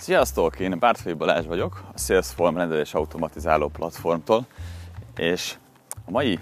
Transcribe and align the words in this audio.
Sziasztok! 0.00 0.58
Én 0.58 0.78
Bártfai 0.78 1.12
Balázs 1.12 1.46
vagyok, 1.46 1.82
a 1.94 1.98
Salesforce 1.98 2.58
rendelés 2.58 2.94
automatizáló 2.94 3.68
platformtól, 3.68 4.46
és 5.16 5.54
a 6.06 6.10
mai 6.10 6.38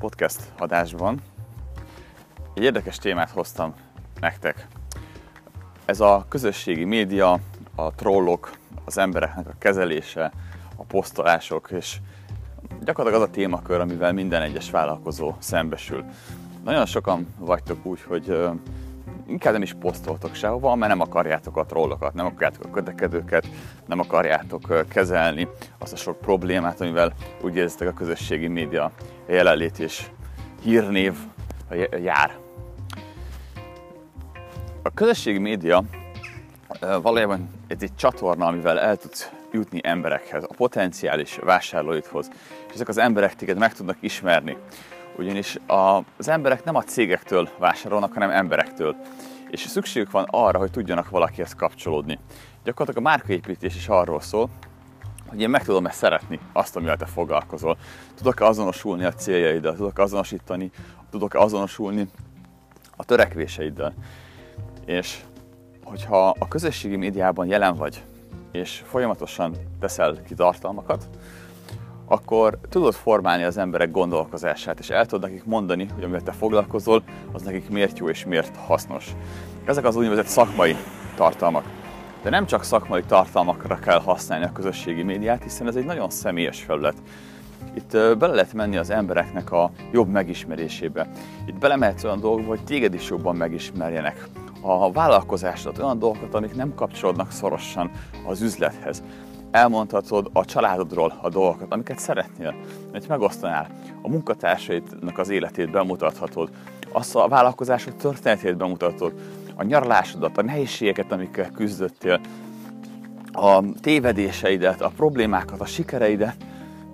podcast 0.00 0.40
adásban 0.58 1.20
egy 2.54 2.62
érdekes 2.62 2.96
témát 2.96 3.30
hoztam 3.30 3.74
nektek. 4.20 4.66
Ez 5.84 6.00
a 6.00 6.26
közösségi 6.28 6.84
média, 6.84 7.38
a 7.74 7.94
trollok, 7.94 8.50
az 8.84 8.98
embereknek 8.98 9.48
a 9.48 9.54
kezelése, 9.58 10.32
a 10.76 10.82
posztolások, 10.82 11.70
és 11.70 11.96
gyakorlatilag 12.84 13.22
az 13.22 13.28
a 13.28 13.32
témakör, 13.32 13.80
amivel 13.80 14.12
minden 14.12 14.42
egyes 14.42 14.70
vállalkozó 14.70 15.34
szembesül. 15.38 16.04
Nagyon 16.62 16.86
sokan 16.86 17.34
vagytok 17.38 17.86
úgy, 17.86 18.02
hogy 18.02 18.48
inkább 19.26 19.52
nem 19.52 19.62
is 19.62 19.72
posztoltok 19.72 20.34
sehova, 20.34 20.74
mert 20.74 20.90
nem 20.90 21.00
akarjátok 21.00 21.56
a 21.56 21.66
trollokat, 21.66 22.14
nem 22.14 22.26
akarjátok 22.26 22.64
a 22.64 22.70
kötekedőket, 22.70 23.48
nem 23.86 24.00
akarjátok 24.00 24.88
kezelni 24.88 25.48
azt 25.78 25.92
a 25.92 25.96
sok 25.96 26.18
problémát, 26.18 26.80
amivel 26.80 27.12
úgy 27.42 27.56
érzitek 27.56 27.88
a 27.88 27.92
közösségi 27.92 28.48
média 28.48 28.90
jelenlét 29.26 29.78
és 29.78 30.06
hírnév 30.62 31.14
jár. 32.02 32.36
A 34.82 34.90
közösségi 34.94 35.38
média 35.38 35.82
valójában 37.02 37.48
ez 37.66 37.76
egy 37.80 37.94
csatorna, 37.94 38.46
amivel 38.46 38.80
el 38.80 38.96
tudsz 38.96 39.30
jutni 39.52 39.80
emberekhez, 39.82 40.44
a 40.44 40.54
potenciális 40.56 41.36
vásárlóidhoz, 41.36 42.30
és 42.68 42.74
ezek 42.74 42.88
az 42.88 42.98
emberek 42.98 43.34
téged 43.34 43.58
meg 43.58 43.74
tudnak 43.74 43.96
ismerni 44.00 44.56
ugyanis 45.18 45.58
az 45.66 46.28
emberek 46.28 46.64
nem 46.64 46.74
a 46.74 46.82
cégektől 46.82 47.48
vásárolnak, 47.58 48.12
hanem 48.12 48.30
emberektől. 48.30 48.96
És 49.50 49.60
szükségük 49.60 50.10
van 50.10 50.26
arra, 50.30 50.58
hogy 50.58 50.70
tudjanak 50.70 51.10
valakihez 51.10 51.54
kapcsolódni. 51.54 52.18
Gyakorlatilag 52.64 53.06
a 53.06 53.10
márkaépítés 53.10 53.76
is 53.76 53.88
arról 53.88 54.20
szól, 54.20 54.50
hogy 55.26 55.40
én 55.40 55.50
meg 55.50 55.64
tudom-e 55.64 55.90
szeretni 55.90 56.38
azt, 56.52 56.76
amivel 56.76 56.96
te 56.96 57.06
foglalkozol. 57.06 57.76
Tudok-e 58.14 58.44
azonosulni 58.46 59.04
a 59.04 59.12
céljaiddal, 59.12 59.74
tudok-e 59.74 60.02
azonosítani, 60.02 60.70
tudok-e 61.10 61.38
azonosulni 61.38 62.08
a 62.96 63.04
törekvéseiddel. 63.04 63.94
És 64.86 65.20
hogyha 65.84 66.28
a 66.38 66.48
közösségi 66.48 66.96
médiában 66.96 67.46
jelen 67.46 67.76
vagy, 67.76 68.04
és 68.52 68.82
folyamatosan 68.86 69.56
teszel 69.80 70.22
ki 70.22 70.34
tartalmakat, 70.34 71.08
akkor 72.06 72.58
tudod 72.68 72.94
formálni 72.94 73.42
az 73.42 73.58
emberek 73.58 73.90
gondolkozását, 73.90 74.78
és 74.78 74.90
el 74.90 75.06
tudod 75.06 75.30
nekik 75.30 75.44
mondani, 75.44 75.88
hogy 75.94 76.02
amivel 76.02 76.22
te 76.22 76.32
foglalkozol, 76.32 77.02
az 77.32 77.42
nekik 77.42 77.70
miért 77.70 77.98
jó 77.98 78.08
és 78.08 78.24
miért 78.24 78.56
hasznos. 78.56 79.14
Ezek 79.64 79.84
az 79.84 79.96
úgynevezett 79.96 80.26
szakmai 80.26 80.76
tartalmak. 81.16 81.64
De 82.22 82.30
nem 82.30 82.46
csak 82.46 82.64
szakmai 82.64 83.02
tartalmakra 83.02 83.78
kell 83.78 84.00
használni 84.00 84.44
a 84.44 84.52
közösségi 84.52 85.02
médiát, 85.02 85.42
hiszen 85.42 85.66
ez 85.66 85.76
egy 85.76 85.84
nagyon 85.84 86.10
személyes 86.10 86.62
felület. 86.62 86.94
Itt 87.74 87.90
bele 87.92 88.34
lehet 88.34 88.52
menni 88.52 88.76
az 88.76 88.90
embereknek 88.90 89.52
a 89.52 89.70
jobb 89.92 90.08
megismerésébe. 90.08 91.08
Itt 91.46 91.58
belemehetsz 91.58 92.04
olyan 92.04 92.20
dolgokba, 92.20 92.48
hogy 92.48 92.64
téged 92.64 92.94
is 92.94 93.08
jobban 93.08 93.36
megismerjenek. 93.36 94.28
A 94.60 94.92
vállalkozásodat, 94.92 95.82
olyan 95.82 95.98
dolgokat, 95.98 96.34
amik 96.34 96.54
nem 96.54 96.74
kapcsolódnak 96.74 97.30
szorosan 97.30 97.90
az 98.26 98.42
üzlethez 98.42 99.02
elmondhatod 99.54 100.30
a 100.32 100.44
családodról 100.44 101.18
a 101.22 101.28
dolgokat, 101.28 101.72
amiket 101.72 101.98
szeretnél, 101.98 102.54
amit 102.88 103.08
megosztanál. 103.08 103.68
A 104.02 104.08
munkatársaidnak 104.08 105.18
az 105.18 105.28
életét 105.28 105.70
bemutathatod, 105.70 106.50
azt 106.92 107.16
a 107.16 107.28
vállalkozások 107.28 107.96
történetét 107.96 108.56
bemutatod, 108.56 109.12
a 109.56 109.62
nyaralásodat, 109.62 110.38
a 110.38 110.42
nehézségeket, 110.42 111.12
amikkel 111.12 111.50
küzdöttél, 111.50 112.20
a 113.32 113.64
tévedéseidet, 113.80 114.80
a 114.80 114.92
problémákat, 114.96 115.60
a 115.60 115.66
sikereidet, 115.66 116.36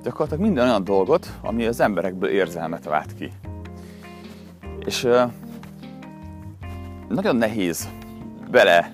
gyakorlatilag 0.03 0.45
minden 0.45 0.69
olyan 0.69 0.85
dolgot, 0.85 1.27
ami 1.43 1.67
az 1.67 1.81
emberekből 1.81 2.31
érzelmet 2.31 2.85
vált 2.85 3.15
ki. 3.15 3.33
És 4.85 5.09
nagyon 7.09 7.37
nehéz 7.37 7.89
bele 8.51 8.93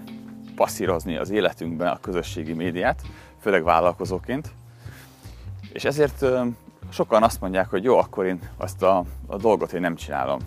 passzírozni 0.56 1.16
az 1.16 1.30
életünkben 1.30 1.88
a 1.88 2.00
közösségi 2.00 2.52
médiát, 2.52 3.02
főleg 3.46 3.64
vállalkozóként. 3.64 4.50
És 5.72 5.84
ezért 5.84 6.24
sokan 6.90 7.22
azt 7.22 7.40
mondják, 7.40 7.70
hogy 7.70 7.84
jó, 7.84 7.98
akkor 7.98 8.24
én 8.24 8.40
azt 8.56 8.82
a, 8.82 9.04
a 9.26 9.36
dolgot 9.36 9.72
én 9.72 9.80
nem 9.80 9.94
csinálom. 9.94 10.38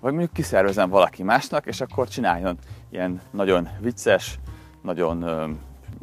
Vagy 0.00 0.12
mondjuk 0.12 0.32
kiszervezem 0.32 0.90
valaki 0.90 1.22
másnak, 1.22 1.66
és 1.66 1.80
akkor 1.80 2.08
csináljon 2.08 2.58
ilyen 2.90 3.20
nagyon 3.30 3.68
vicces, 3.80 4.38
nagyon 4.82 5.22
ö, 5.22 5.50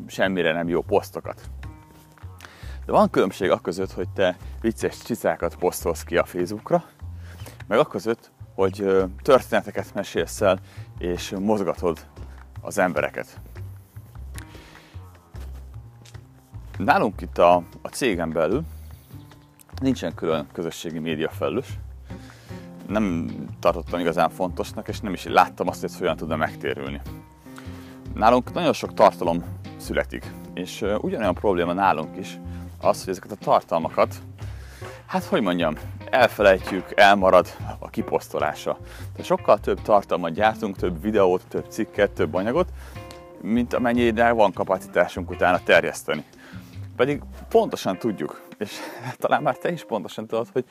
semmire 0.07 0.53
nem 0.53 0.67
jó 0.67 0.81
posztokat. 0.81 1.41
De 2.85 2.91
van 2.91 3.09
különbség 3.09 3.49
a 3.51 3.59
között, 3.59 3.91
hogy 3.91 4.09
te 4.09 4.37
vicces 4.61 4.97
cicákat 4.97 5.55
posztolsz 5.55 6.03
ki 6.03 6.17
a 6.17 6.25
Facebookra, 6.25 6.83
meg 7.67 7.79
a 7.79 7.85
között, 7.85 8.31
hogy 8.53 9.05
történeteket 9.21 9.93
mesélsz 9.93 10.41
el, 10.41 10.59
és 10.97 11.35
mozgatod 11.39 12.05
az 12.61 12.77
embereket. 12.77 13.39
Nálunk 16.77 17.21
itt 17.21 17.37
a, 17.37 17.55
a 17.81 17.87
cégen 17.87 18.31
belül 18.31 18.63
nincsen 19.81 20.13
külön 20.15 20.47
közösségi 20.53 20.99
média 20.99 21.29
felelős. 21.29 21.67
Nem 22.87 23.29
tartottam 23.59 23.99
igazán 23.99 24.29
fontosnak, 24.29 24.87
és 24.87 24.99
nem 24.99 25.13
is 25.13 25.23
láttam 25.23 25.67
azt, 25.67 25.79
hogy 25.79 25.89
ez 25.89 25.97
hogyan 25.97 26.15
tudna 26.15 26.35
megtérülni. 26.35 27.01
Nálunk 28.13 28.53
nagyon 28.53 28.73
sok 28.73 28.93
tartalom 28.93 29.43
születik, 29.77 30.31
és 30.53 30.85
ugyanolyan 31.01 31.33
probléma 31.33 31.73
nálunk 31.73 32.17
is 32.17 32.39
az, 32.81 32.99
hogy 33.03 33.09
ezeket 33.09 33.31
a 33.31 33.43
tartalmakat, 33.43 34.15
hát 35.05 35.23
hogy 35.23 35.41
mondjam, 35.41 35.75
elfelejtjük, 36.09 36.91
elmarad 36.95 37.47
a 37.79 37.89
kiposztolása. 37.89 38.77
Tehát 39.11 39.25
sokkal 39.25 39.59
több 39.59 39.81
tartalmat 39.81 40.33
gyártunk, 40.33 40.77
több 40.77 41.01
videót, 41.01 41.41
több 41.47 41.65
cikket, 41.69 42.11
több 42.11 42.33
anyagot, 42.33 42.69
mint 43.41 43.73
amennyire 43.73 44.31
van 44.31 44.53
kapacitásunk 44.53 45.29
utána 45.29 45.59
terjeszteni. 45.63 46.23
Pedig 46.95 47.21
pontosan 47.49 47.97
tudjuk, 47.97 48.41
és 48.57 48.79
talán 49.17 49.41
már 49.41 49.57
te 49.57 49.71
is 49.71 49.83
pontosan 49.83 50.27
tudod, 50.27 50.47
hogy 50.53 50.65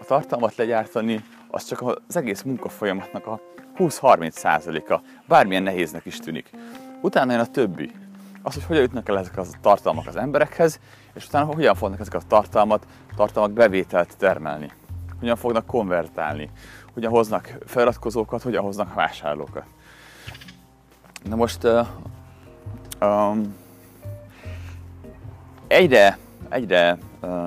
a 0.00 0.04
tartalmat 0.04 0.56
legyártani 0.56 1.24
az 1.50 1.64
csak 1.64 1.82
az 1.82 2.16
egész 2.16 2.42
munkafolyamatnak 2.42 3.26
a 3.26 3.40
20-30%-a, 3.78 5.00
bármilyen 5.28 5.62
nehéznek 5.62 6.04
is 6.04 6.18
tűnik. 6.18 6.50
Utána 7.00 7.32
jön 7.32 7.40
a 7.40 7.46
többi. 7.46 7.90
Az, 8.42 8.54
hogy 8.54 8.64
hogyan 8.64 8.82
jutnak 8.82 9.08
el 9.08 9.18
ezek 9.18 9.36
a 9.36 9.44
tartalmak 9.60 10.06
az 10.06 10.16
emberekhez, 10.16 10.80
és 11.14 11.26
utána 11.26 11.54
hogyan 11.54 11.74
fognak 11.74 12.00
ezek 12.00 12.14
a 12.14 12.20
tartalmat, 12.28 12.86
tartalmak 13.16 13.52
bevételt 13.52 14.16
termelni. 14.16 14.70
Hogyan 15.18 15.36
fognak 15.36 15.66
konvertálni, 15.66 16.50
hogyan 16.94 17.10
hoznak 17.10 17.58
feliratkozókat, 17.66 18.42
hogyan 18.42 18.62
hoznak 18.62 18.94
vásárlókat. 18.94 19.64
Na 21.22 21.36
most 21.36 21.64
uh, 21.64 21.86
um, 23.00 23.54
egyre, 25.66 26.18
egyre 26.48 26.98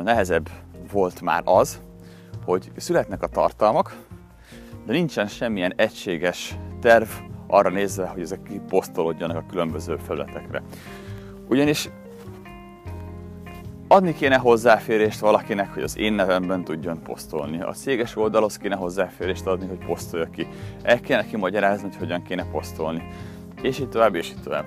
nehezebb 0.03 0.49
volt 0.91 1.21
már 1.21 1.41
az, 1.45 1.81
hogy 2.45 2.71
születnek 2.77 3.21
a 3.21 3.27
tartalmak, 3.27 3.95
de 4.85 4.93
nincsen 4.93 5.27
semmilyen 5.27 5.73
egységes 5.75 6.57
terv 6.81 7.07
arra 7.47 7.69
nézve, 7.69 8.07
hogy 8.07 8.21
ezek 8.21 8.43
kiposztolódjanak 8.43 9.37
a 9.37 9.45
különböző 9.49 9.95
felületekre. 9.95 10.61
Ugyanis 11.47 11.89
adni 13.87 14.13
kéne 14.13 14.37
hozzáférést 14.37 15.19
valakinek, 15.19 15.73
hogy 15.73 15.83
az 15.83 15.97
én 15.97 16.13
nevemben 16.13 16.63
tudjon 16.63 17.01
posztolni. 17.01 17.61
A 17.61 17.71
céges 17.71 18.15
oldalhoz 18.15 18.57
kéne 18.57 18.75
hozzáférést 18.75 19.45
adni, 19.45 19.67
hogy 19.67 19.85
posztolja 19.85 20.29
ki. 20.29 20.47
El 20.81 20.99
kéne 20.99 21.21
neki 21.21 21.37
magyarázni, 21.37 21.87
hogy 21.87 21.97
hogyan 21.97 22.23
kéne 22.23 22.45
posztolni. 22.51 23.07
És 23.61 23.79
így 23.79 23.89
tovább, 23.89 24.15
és 24.15 24.29
így 24.29 24.41
tovább. 24.43 24.65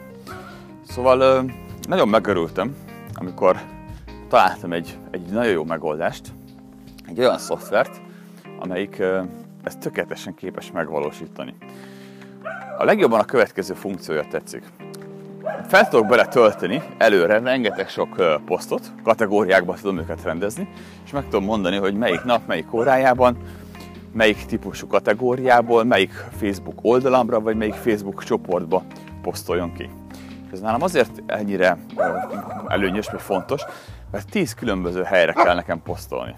Szóval 0.86 1.44
nagyon 1.88 2.08
megörültem, 2.08 2.76
amikor 3.20 3.60
találtam 4.28 4.72
egy, 4.72 4.98
egy 5.10 5.20
nagyon 5.20 5.52
jó 5.52 5.64
megoldást, 5.64 6.32
egy 7.06 7.18
olyan 7.18 7.38
szoftvert, 7.38 8.00
amelyik 8.58 9.02
ezt 9.62 9.78
tökéletesen 9.78 10.34
képes 10.34 10.70
megvalósítani. 10.72 11.54
A 12.78 12.84
legjobban 12.84 13.20
a 13.20 13.24
következő 13.24 13.74
funkciója 13.74 14.24
tetszik. 14.30 14.62
Fel 15.68 15.88
tudok 15.88 16.06
bele 16.06 16.26
tölteni 16.26 16.82
előre 16.98 17.38
rengeteg 17.38 17.88
sok 17.88 18.40
posztot, 18.44 18.92
kategóriákba 19.02 19.74
tudom 19.74 19.98
őket 19.98 20.22
rendezni, 20.22 20.68
és 21.04 21.10
meg 21.10 21.24
tudom 21.24 21.44
mondani, 21.44 21.76
hogy 21.76 21.94
melyik 21.94 22.24
nap, 22.24 22.46
melyik 22.46 22.72
órájában, 22.72 23.36
melyik 24.12 24.44
típusú 24.46 24.86
kategóriából, 24.86 25.84
melyik 25.84 26.12
Facebook 26.38 26.78
oldalamra, 26.82 27.40
vagy 27.40 27.56
melyik 27.56 27.74
Facebook 27.74 28.24
csoportba 28.24 28.82
posztoljon 29.22 29.72
ki. 29.72 29.88
Ez 30.52 30.60
nálam 30.60 30.82
azért 30.82 31.22
ennyire 31.26 31.78
előnyös, 32.68 33.06
vagy 33.06 33.20
fontos, 33.20 33.62
mert 34.10 34.30
10 34.30 34.54
különböző 34.54 35.02
helyre 35.02 35.32
kell 35.32 35.54
nekem 35.54 35.82
posztolni. 35.82 36.34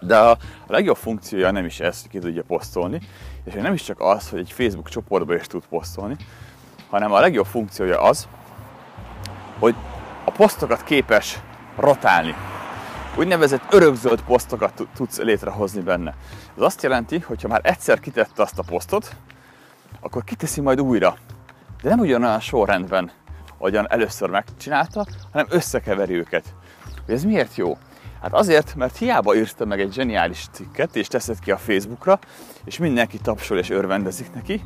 De 0.00 0.18
a, 0.18 0.38
legjobb 0.66 0.96
funkciója 0.96 1.50
nem 1.50 1.64
is 1.64 1.80
ez, 1.80 2.02
ki 2.02 2.18
tudja 2.18 2.42
posztolni, 2.42 3.00
és 3.44 3.52
nem 3.52 3.72
is 3.72 3.82
csak 3.82 4.00
az, 4.00 4.30
hogy 4.30 4.38
egy 4.38 4.52
Facebook 4.52 4.88
csoportba 4.88 5.34
is 5.34 5.46
tud 5.46 5.62
posztolni, 5.68 6.16
hanem 6.90 7.12
a 7.12 7.20
legjobb 7.20 7.46
funkciója 7.46 8.00
az, 8.00 8.28
hogy 9.58 9.74
a 10.24 10.30
posztokat 10.30 10.84
képes 10.84 11.38
rotálni. 11.76 12.34
Úgynevezett 13.16 13.62
örökzöld 13.70 14.22
posztokat 14.22 14.86
tudsz 14.94 15.18
létrehozni 15.18 15.80
benne. 15.80 16.14
Ez 16.56 16.62
azt 16.62 16.82
jelenti, 16.82 17.18
hogy 17.18 17.42
ha 17.42 17.48
már 17.48 17.60
egyszer 17.62 18.00
kitette 18.00 18.42
azt 18.42 18.58
a 18.58 18.62
posztot, 18.62 19.16
akkor 20.00 20.24
kiteszi 20.24 20.60
majd 20.60 20.80
újra. 20.80 21.16
De 21.82 21.88
nem 21.88 21.98
ugyanolyan 21.98 22.40
sorrendben, 22.40 23.10
ahogyan 23.58 23.90
először 23.90 24.30
megcsinálta, 24.30 25.06
hanem 25.32 25.46
összekeveri 25.50 26.14
őket. 26.14 26.54
Ez 27.06 27.24
miért 27.24 27.56
jó? 27.56 27.76
Hát 28.22 28.32
azért, 28.32 28.74
mert 28.74 28.96
hiába 28.96 29.36
írta 29.36 29.64
meg 29.64 29.80
egy 29.80 29.92
zseniális 29.92 30.46
cikket, 30.52 30.96
és 30.96 31.06
teszed 31.06 31.38
ki 31.38 31.50
a 31.50 31.56
Facebookra, 31.56 32.18
és 32.64 32.78
mindenki 32.78 33.18
tapsol 33.18 33.58
és 33.58 33.70
örvendezik 33.70 34.34
neki, 34.34 34.62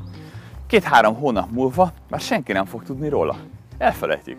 két-három 0.67 1.15
hónap 1.15 1.51
múlva 1.51 1.93
már 2.11 2.21
senki 2.21 2.53
nem 2.53 2.65
fog 2.65 2.83
tudni 2.83 3.09
róla. 3.09 3.37
Elfelejtik. 3.79 4.37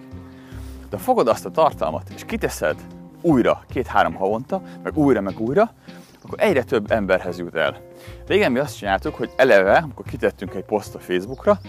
De 0.90 0.98
fogod 0.98 1.28
azt 1.28 1.46
a 1.46 1.52
tartalmat, 1.52 2.10
és 2.16 2.26
kiteszed 2.26 2.76
újra, 3.22 3.64
két-három 3.70 4.14
havonta, 4.14 4.62
meg 4.84 4.98
újra, 4.98 5.22
meg 5.22 5.40
újra, 5.40 5.74
akkor 6.22 6.40
egyre 6.42 6.64
több 6.64 6.92
emberhez 6.92 7.38
jut 7.38 7.56
el. 7.56 7.82
Régen 8.28 8.52
mi 8.52 8.60
azt 8.60 8.78
csináltuk, 8.78 9.16
hogy 9.16 9.32
eleve, 9.36 9.78
amikor 9.78 10.06
kitettünk 10.06 10.54
egy 10.54 10.64
poszt 10.64 10.96
a 10.96 11.00
Facebookra, 11.00 11.60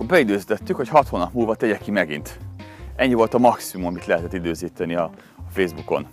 akkor 0.00 0.12
beidőzítettük, 0.12 0.76
hogy 0.76 0.88
6 0.88 1.08
hónap 1.08 1.32
múlva 1.32 1.54
tegye 1.54 1.78
ki 1.78 1.90
megint. 1.90 2.38
Ennyi 2.96 3.14
volt 3.14 3.34
a 3.34 3.38
maximum, 3.38 3.86
amit 3.86 4.06
lehetett 4.06 4.32
időzíteni 4.32 4.94
a 4.94 5.10
Facebookon. 5.50 6.06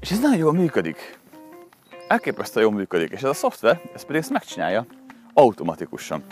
És 0.00 0.10
ez 0.10 0.20
nagyon 0.20 0.36
jól 0.36 0.52
működik. 0.52 1.18
Elképesztően 2.08 2.66
jól 2.66 2.74
működik, 2.74 3.10
és 3.10 3.22
ez 3.22 3.28
a 3.28 3.34
szoftver, 3.34 3.80
ez 3.94 4.04
pedig 4.04 4.20
ezt 4.20 4.30
megcsinálja 4.30 4.86
automatikusan. 5.34 6.22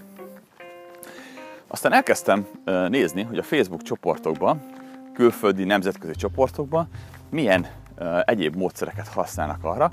Aztán 1.67 1.93
elkezdtem 1.93 2.47
nézni, 2.89 3.23
hogy 3.23 3.39
a 3.39 3.43
Facebook 3.43 3.83
csoportokban, 3.83 4.67
külföldi 5.15 5.65
nemzetközi 5.65 6.15
csoportokban 6.15 6.89
milyen 7.31 7.67
egyéb 8.25 8.57
módszereket 8.57 9.09
használnak 9.09 9.65
arra, 9.65 9.91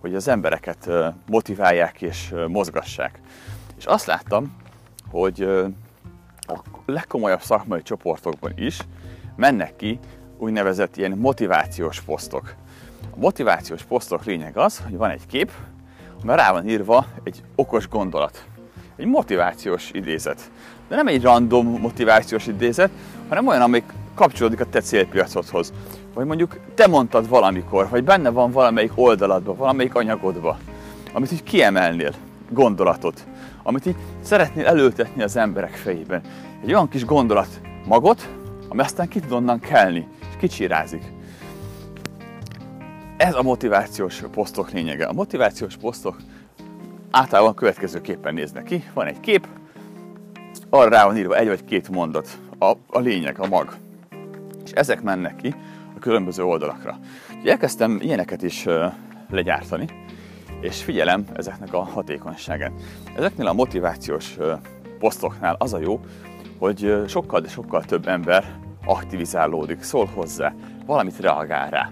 hogy 0.00 0.14
az 0.14 0.28
embereket 0.28 0.90
motiválják 1.26 2.02
és 2.02 2.34
mozgassák. 2.48 3.20
És 3.76 3.84
azt 3.84 4.06
láttam, 4.06 4.62
hogy 5.14 5.42
a 6.46 6.60
legkomolyabb 6.86 7.40
szakmai 7.40 7.82
csoportokban 7.82 8.52
is 8.56 8.78
mennek 9.36 9.76
ki 9.76 9.98
úgynevezett 10.38 10.96
ilyen 10.96 11.10
motivációs 11.10 12.00
posztok. 12.00 12.54
A 13.10 13.16
motivációs 13.16 13.82
posztok 13.82 14.24
lényeg 14.24 14.56
az, 14.56 14.82
hogy 14.84 14.96
van 14.96 15.10
egy 15.10 15.26
kép, 15.26 15.50
mert 16.24 16.40
rá 16.40 16.52
van 16.52 16.68
írva 16.68 17.06
egy 17.22 17.42
okos 17.54 17.88
gondolat. 17.88 18.44
Egy 18.96 19.06
motivációs 19.06 19.90
idézet. 19.92 20.50
De 20.88 20.96
nem 20.96 21.06
egy 21.06 21.22
random 21.22 21.66
motivációs 21.66 22.46
idézet, 22.46 22.90
hanem 23.28 23.46
olyan, 23.46 23.62
amik 23.62 23.84
kapcsolódik 24.14 24.60
a 24.60 24.68
te 24.68 24.80
célpiacodhoz. 24.80 25.72
Vagy 26.14 26.26
mondjuk 26.26 26.58
te 26.74 26.86
mondtad 26.86 27.28
valamikor, 27.28 27.88
vagy 27.88 28.04
benne 28.04 28.30
van 28.30 28.50
valamelyik 28.50 28.92
oldaladban, 28.94 29.56
valamelyik 29.56 29.94
anyagodban, 29.94 30.56
amit 31.12 31.32
így 31.32 31.42
kiemelnél, 31.42 32.14
gondolatot, 32.50 33.26
amit 33.66 33.86
így 33.86 33.96
szeretnél 34.20 34.66
előtetni 34.66 35.22
az 35.22 35.36
emberek 35.36 35.74
fejében. 35.74 36.20
Egy 36.62 36.72
olyan 36.72 36.88
kis 36.88 37.04
gondolat 37.04 37.60
magot, 37.86 38.28
ami 38.68 38.80
aztán 38.80 39.08
ki 39.08 39.20
tud 39.20 39.32
onnan 39.32 39.60
kelni, 39.60 40.08
és 40.20 40.36
kicsirázik. 40.38 41.12
Ez 43.16 43.34
a 43.34 43.42
motivációs 43.42 44.22
posztok 44.30 44.70
lényege. 44.70 45.06
A 45.06 45.12
motivációs 45.12 45.76
posztok 45.76 46.16
általában 47.10 47.54
következőképpen 47.54 48.34
néznek 48.34 48.64
ki. 48.64 48.84
Van 48.94 49.06
egy 49.06 49.20
kép, 49.20 49.46
arra 50.70 50.88
rá 50.88 51.04
van 51.04 51.16
írva 51.16 51.36
egy 51.36 51.46
vagy 51.46 51.64
két 51.64 51.88
mondat, 51.88 52.38
a, 52.58 52.72
a 52.86 52.98
lényeg, 52.98 53.38
a 53.38 53.46
mag. 53.46 53.76
És 54.64 54.70
ezek 54.70 55.02
mennek 55.02 55.36
ki 55.36 55.54
a 55.96 55.98
különböző 55.98 56.42
oldalakra. 56.42 56.98
Úgyhogy 57.28 57.48
elkezdtem 57.48 57.98
ilyeneket 58.00 58.42
is 58.42 58.66
legyártani, 59.30 60.03
és 60.64 60.82
figyelem 60.82 61.26
ezeknek 61.32 61.72
a 61.72 61.82
hatékonyságát. 61.82 62.72
Ezeknél 63.16 63.46
a 63.46 63.52
motivációs 63.52 64.36
posztoknál 64.98 65.56
az 65.58 65.72
a 65.72 65.78
jó, 65.78 66.00
hogy 66.58 67.04
sokkal, 67.08 67.40
de 67.40 67.48
sokkal 67.48 67.84
több 67.84 68.08
ember 68.08 68.44
aktivizálódik, 68.84 69.82
szól 69.82 70.06
hozzá, 70.14 70.54
valamit 70.86 71.20
reagál 71.20 71.70
rá. 71.70 71.90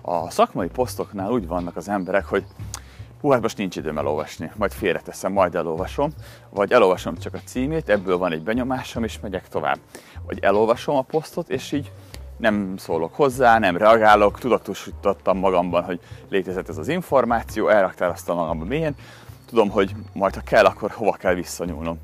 A 0.00 0.30
szakmai 0.30 0.68
posztoknál 0.68 1.30
úgy 1.30 1.46
vannak 1.46 1.76
az 1.76 1.88
emberek, 1.88 2.24
hogy 2.24 2.44
hú, 3.20 3.30
hát 3.30 3.42
most 3.42 3.58
nincs 3.58 3.76
időm 3.76 3.98
elolvasni, 3.98 4.50
majd 4.56 4.72
félreteszem, 4.72 5.32
majd 5.32 5.54
elolvasom, 5.54 6.10
vagy 6.50 6.72
elolvasom 6.72 7.16
csak 7.16 7.34
a 7.34 7.40
címét, 7.44 7.88
ebből 7.88 8.18
van 8.18 8.32
egy 8.32 8.42
benyomásom, 8.42 9.04
és 9.04 9.20
megyek 9.20 9.48
tovább. 9.48 9.78
Vagy 10.26 10.38
elolvasom 10.42 10.96
a 10.96 11.02
posztot, 11.02 11.50
és 11.50 11.72
így 11.72 11.92
nem 12.44 12.74
szólok 12.76 13.14
hozzá, 13.14 13.58
nem 13.58 13.76
reagálok, 13.76 14.38
tudatosítottam 14.38 15.38
magamban, 15.38 15.84
hogy 15.84 16.00
létezett 16.28 16.68
ez 16.68 16.78
az 16.78 16.88
információ, 16.88 17.68
elraktároztam 17.68 18.36
magamban 18.36 18.66
mélyen, 18.66 18.94
tudom, 19.46 19.70
hogy 19.70 19.94
majd 20.12 20.34
ha 20.34 20.40
kell, 20.40 20.64
akkor 20.64 20.90
hova 20.90 21.12
kell 21.12 21.34
visszanyúlnom. 21.34 21.98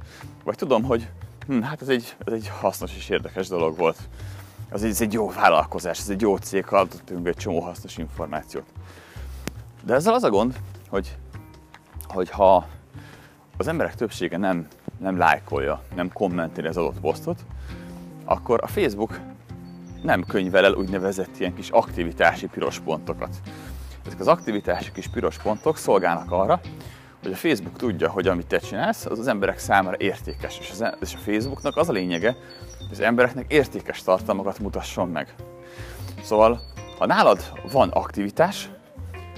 Vagy 0.45 0.57
tudom, 0.57 0.83
hogy 0.83 1.09
hm, 1.47 1.61
hát 1.61 1.83
ez 1.83 1.89
egy, 1.89 2.17
ez 2.25 2.33
egy 2.33 2.51
hasznos 2.61 2.97
és 2.97 3.09
érdekes 3.09 3.49
dolog 3.49 3.77
volt. 3.77 3.99
Ez 4.73 4.83
egy, 4.83 4.91
ez 4.91 5.01
egy 5.01 5.13
jó 5.13 5.31
vállalkozás, 5.31 5.99
ez 5.99 6.09
egy 6.09 6.21
jó 6.21 6.37
cég, 6.37 6.65
adottunk 6.69 7.27
egy 7.27 7.37
csomó 7.37 7.61
hasznos 7.61 7.97
információt. 7.97 8.67
De 9.83 9.95
ezzel 9.95 10.15
az 10.15 10.23
a 10.23 10.31
gond, 10.31 10.57
hogy, 10.89 11.17
hogy 12.09 12.31
ha 12.31 12.67
az 13.57 13.69
emberek 13.69 13.95
többsége 13.95 14.37
nem, 14.37 14.67
nem 14.99 15.19
lájkolja, 15.19 15.83
nem 15.95 16.13
kommenteli 16.13 16.67
az 16.67 16.77
adott 16.77 17.01
posztot, 17.01 17.45
akkor 18.25 18.61
a 18.63 18.67
Facebook 18.67 19.21
nem 20.03 20.25
könyvel 20.25 20.65
el 20.65 20.73
úgynevezett 20.73 21.39
ilyen 21.39 21.55
kis 21.55 21.71
aktivitási 21.71 22.47
piros 22.47 22.79
pontokat. 22.79 23.37
Ezek 24.07 24.21
az 24.21 24.29
aktivitási 24.29 24.93
kis 24.93 25.09
piros 25.09 25.39
pontok 25.39 25.77
szolgálnak 25.77 26.31
arra, 26.31 26.61
hogy 27.23 27.33
a 27.33 27.37
Facebook 27.37 27.77
tudja, 27.77 28.11
hogy 28.11 28.29
amit 28.29 28.47
te 28.47 28.59
csinálsz, 28.59 29.07
az 29.07 29.19
az 29.19 29.27
emberek 29.27 29.59
számára 29.59 29.97
értékes. 29.99 30.59
És, 30.59 30.71
az, 30.71 30.85
és 31.01 31.15
a 31.15 31.19
Facebooknak 31.19 31.77
az 31.77 31.89
a 31.89 31.93
lényege, 31.93 32.37
hogy 32.79 32.89
az 32.91 33.01
embereknek 33.01 33.53
értékes 33.53 34.03
tartalmakat 34.03 34.59
mutasson 34.59 35.09
meg. 35.09 35.35
Szóval, 36.23 36.61
ha 36.99 37.07
nálad 37.07 37.53
van 37.73 37.89
aktivitás, 37.89 38.71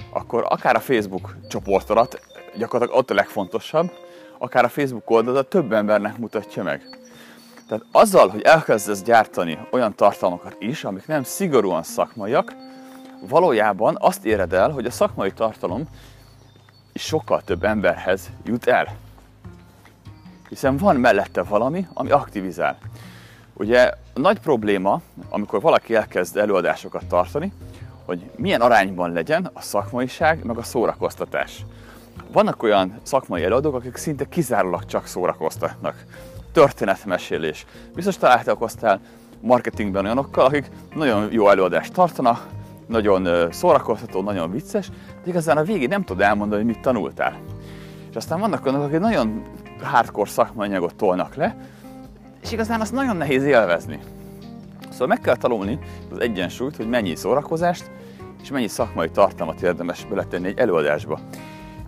akkor 0.09 0.45
akár 0.49 0.75
a 0.75 0.79
Facebook 0.79 1.35
csoport 1.47 1.89
alatt, 1.89 2.21
gyakorlatilag 2.57 2.99
ott 2.99 3.11
a 3.11 3.13
legfontosabb, 3.13 3.91
akár 4.37 4.63
a 4.63 4.69
Facebook 4.69 5.09
oldalat 5.09 5.47
több 5.47 5.73
embernek 5.73 6.17
mutatja 6.17 6.63
meg. 6.63 7.02
Tehát 7.73 7.87
azzal, 7.91 8.29
hogy 8.29 8.41
elkezdesz 8.41 9.01
gyártani 9.01 9.57
olyan 9.71 9.95
tartalmakat 9.95 10.55
is, 10.59 10.83
amik 10.83 11.07
nem 11.07 11.23
szigorúan 11.23 11.83
szakmaiak, 11.83 12.55
valójában 13.27 13.97
azt 13.99 14.25
éred 14.25 14.53
el, 14.53 14.69
hogy 14.69 14.85
a 14.85 14.91
szakmai 14.91 15.31
tartalom 15.31 15.83
sokkal 16.93 17.41
több 17.41 17.63
emberhez 17.63 18.29
jut 18.45 18.67
el. 18.67 18.95
Hiszen 20.49 20.77
van 20.77 20.95
mellette 20.95 21.43
valami, 21.43 21.87
ami 21.93 22.11
aktivizál. 22.11 22.77
Ugye 23.53 23.91
a 24.13 24.19
nagy 24.19 24.39
probléma, 24.39 25.01
amikor 25.29 25.61
valaki 25.61 25.95
elkezd 25.95 26.37
előadásokat 26.37 27.05
tartani, 27.05 27.53
hogy 28.05 28.31
milyen 28.35 28.61
arányban 28.61 29.11
legyen 29.11 29.49
a 29.53 29.61
szakmaiság 29.61 30.43
meg 30.43 30.57
a 30.57 30.63
szórakoztatás. 30.63 31.65
Vannak 32.31 32.63
olyan 32.63 32.99
szakmai 33.03 33.43
előadók, 33.43 33.75
akik 33.75 33.95
szinte 33.95 34.25
kizárólag 34.29 34.85
csak 34.85 35.05
szórakoztatnak. 35.05 36.05
Történetmesélés. 36.53 37.65
Biztos 37.95 38.17
találkoztál 38.17 38.99
marketingben 39.41 40.05
olyanokkal, 40.05 40.45
akik 40.45 40.69
nagyon 40.95 41.27
jó 41.31 41.49
előadást 41.49 41.93
tartanak, 41.93 42.47
nagyon 42.87 43.51
szórakoztató, 43.51 44.21
nagyon 44.21 44.51
vicces, 44.51 44.89
de 45.23 45.29
igazán 45.29 45.57
a 45.57 45.63
végén 45.63 45.89
nem 45.89 46.03
tud 46.03 46.21
elmondani, 46.21 46.63
hogy 46.63 46.73
mit 46.73 46.81
tanultál. 46.81 47.39
És 48.09 48.15
aztán 48.15 48.39
vannak 48.39 48.65
olyanok, 48.65 48.85
akik 48.85 48.99
nagyon 48.99 49.43
hardcore 49.81 50.29
szakmai 50.29 50.67
anyagot 50.67 50.95
tolnak 50.95 51.35
le, 51.35 51.55
és 52.41 52.51
igazán 52.51 52.81
azt 52.81 52.93
nagyon 52.93 53.17
nehéz 53.17 53.43
élvezni. 53.43 53.99
Szóval 54.89 55.07
meg 55.07 55.19
kell 55.19 55.35
tanulni 55.35 55.79
az 56.11 56.21
egyensúlyt, 56.21 56.75
hogy 56.75 56.87
mennyi 56.87 57.15
szórakozást 57.15 57.91
és 58.41 58.49
mennyi 58.49 58.67
szakmai 58.67 59.09
tartalmat 59.09 59.61
érdemes 59.61 60.05
beletenni 60.05 60.47
egy 60.47 60.57
előadásba. 60.57 61.19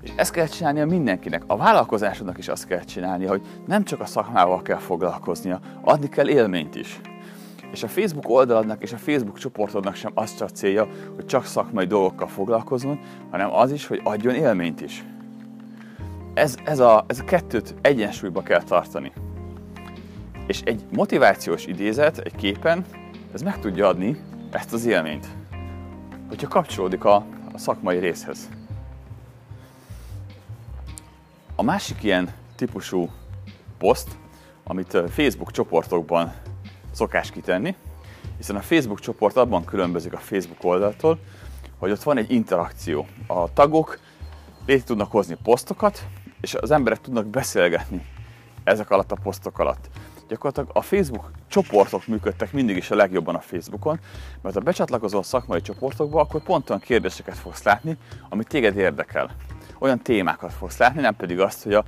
És 0.05 0.11
ezt 0.15 0.31
kell 0.31 0.47
csinálnia 0.47 0.85
mindenkinek. 0.85 1.43
A 1.47 1.57
vállalkozásodnak 1.57 2.37
is 2.37 2.47
azt 2.47 2.67
kell 2.67 2.83
csinálnia, 2.83 3.29
hogy 3.29 3.41
nem 3.67 3.83
csak 3.83 3.99
a 3.99 4.05
szakmával 4.05 4.61
kell 4.61 4.77
foglalkoznia, 4.77 5.59
adni 5.81 6.09
kell 6.09 6.29
élményt 6.29 6.75
is. 6.75 6.99
És 7.71 7.83
a 7.83 7.87
Facebook 7.87 8.29
oldaladnak 8.29 8.81
és 8.81 8.93
a 8.93 8.97
Facebook 8.97 9.37
csoportodnak 9.37 9.95
sem 9.95 10.11
az 10.13 10.35
csak 10.35 10.49
célja, 10.49 10.87
hogy 11.15 11.25
csak 11.25 11.45
szakmai 11.45 11.85
dolgokkal 11.85 12.27
foglalkozon, 12.27 12.99
hanem 13.31 13.53
az 13.53 13.71
is, 13.71 13.87
hogy 13.87 14.01
adjon 14.03 14.35
élményt 14.35 14.81
is. 14.81 15.05
Ez, 16.33 16.55
ez, 16.65 16.79
a, 16.79 17.05
ez 17.07 17.19
a 17.19 17.23
kettőt 17.23 17.75
egyensúlyba 17.81 18.41
kell 18.41 18.63
tartani. 18.63 19.11
És 20.47 20.61
egy 20.61 20.85
motivációs 20.91 21.65
idézet 21.65 22.17
egy 22.17 22.35
képen, 22.35 22.85
ez 23.33 23.41
meg 23.41 23.59
tudja 23.59 23.87
adni 23.87 24.21
ezt 24.51 24.73
az 24.73 24.85
élményt, 24.85 25.27
hogyha 26.27 26.47
kapcsolódik 26.47 27.03
a, 27.03 27.15
a 27.53 27.57
szakmai 27.57 27.97
részhez. 27.97 28.49
A 31.55 31.63
másik 31.63 32.03
ilyen 32.03 32.33
típusú 32.55 33.09
poszt, 33.77 34.17
amit 34.63 34.97
Facebook 35.09 35.51
csoportokban 35.51 36.33
szokás 36.91 37.31
kitenni, 37.31 37.75
Hiszen 38.37 38.55
a 38.55 38.61
Facebook 38.61 38.99
csoport 38.99 39.37
abban 39.37 39.65
különbözik 39.65 40.13
a 40.13 40.17
Facebook 40.17 40.63
oldaltól, 40.63 41.19
hogy 41.77 41.91
ott 41.91 42.03
van 42.03 42.17
egy 42.17 42.31
interakció. 42.31 43.07
A 43.27 43.53
tagok 43.53 43.99
létre 44.65 44.83
tudnak 44.83 45.11
hozni 45.11 45.37
posztokat, 45.43 46.05
és 46.41 46.55
az 46.55 46.71
emberek 46.71 47.01
tudnak 47.01 47.25
beszélgetni 47.25 48.05
ezek 48.63 48.89
alatt 48.89 49.11
a 49.11 49.17
posztok 49.23 49.59
alatt. 49.59 49.89
Gyakorlatilag 50.27 50.69
a 50.73 50.81
Facebook 50.81 51.31
csoportok 51.47 52.07
működtek 52.07 52.53
mindig 52.53 52.77
is 52.77 52.91
a 52.91 52.95
legjobban 52.95 53.35
a 53.35 53.39
Facebookon, 53.39 53.99
mert 54.41 54.55
ha 54.55 54.61
becsatlakozol 54.61 55.23
szakmai 55.23 55.61
csoportokba, 55.61 56.21
akkor 56.21 56.43
pont 56.43 56.69
olyan 56.69 56.81
kérdéseket 56.81 57.37
fogsz 57.37 57.63
látni, 57.63 57.97
ami 58.29 58.43
téged 58.43 58.77
érdekel. 58.77 59.35
Olyan 59.79 60.01
témákat 60.01 60.53
fogsz 60.53 60.77
látni, 60.77 61.01
nem 61.01 61.15
pedig 61.15 61.39
azt, 61.39 61.63
hogy 61.63 61.73
a, 61.73 61.83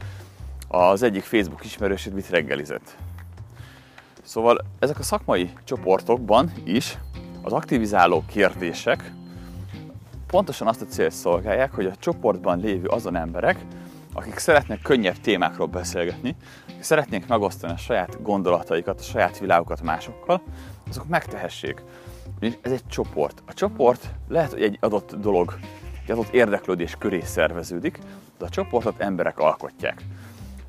az 0.67 1.03
egyik 1.03 1.23
Facebook 1.23 1.65
ismerősöd 1.65 2.13
mit 2.13 2.29
reggelizett. 2.29 2.97
Szóval 4.23 4.65
ezek 4.79 4.99
a 4.99 5.03
szakmai 5.03 5.49
csoportokban 5.63 6.51
is 6.63 6.97
az 7.41 7.53
aktivizáló 7.53 8.23
kérdések 8.27 9.11
pontosan 10.27 10.67
azt 10.67 10.81
a 10.81 10.85
célt 10.85 11.11
szolgálják, 11.11 11.73
hogy 11.73 11.85
a 11.85 11.95
csoportban 11.95 12.59
lévő 12.59 12.87
azon 12.87 13.15
emberek, 13.15 13.65
akik 14.13 14.37
szeretnek 14.37 14.81
könnyebb 14.81 15.17
témákról 15.21 15.67
beszélgetni, 15.67 16.35
akik 16.67 16.83
szeretnék 16.83 17.27
megosztani 17.27 17.73
a 17.73 17.77
saját 17.77 18.21
gondolataikat, 18.21 18.99
a 18.99 19.03
saját 19.03 19.39
világukat 19.39 19.81
másokkal, 19.81 20.41
azok 20.89 21.07
megtehessék. 21.07 21.83
Ez 22.39 22.71
egy 22.71 22.87
csoport. 22.87 23.43
A 23.45 23.53
csoport 23.53 24.09
lehet, 24.27 24.51
hogy 24.51 24.61
egy 24.61 24.77
adott 24.81 25.15
dolog, 25.15 25.57
egy 26.07 26.13
adott 26.13 26.33
érdeklődés 26.33 26.95
köré 26.99 27.19
szerveződik, 27.19 27.99
de 28.37 28.45
a 28.45 28.49
csoportot 28.49 28.99
emberek 28.99 29.39
alkotják. 29.39 30.01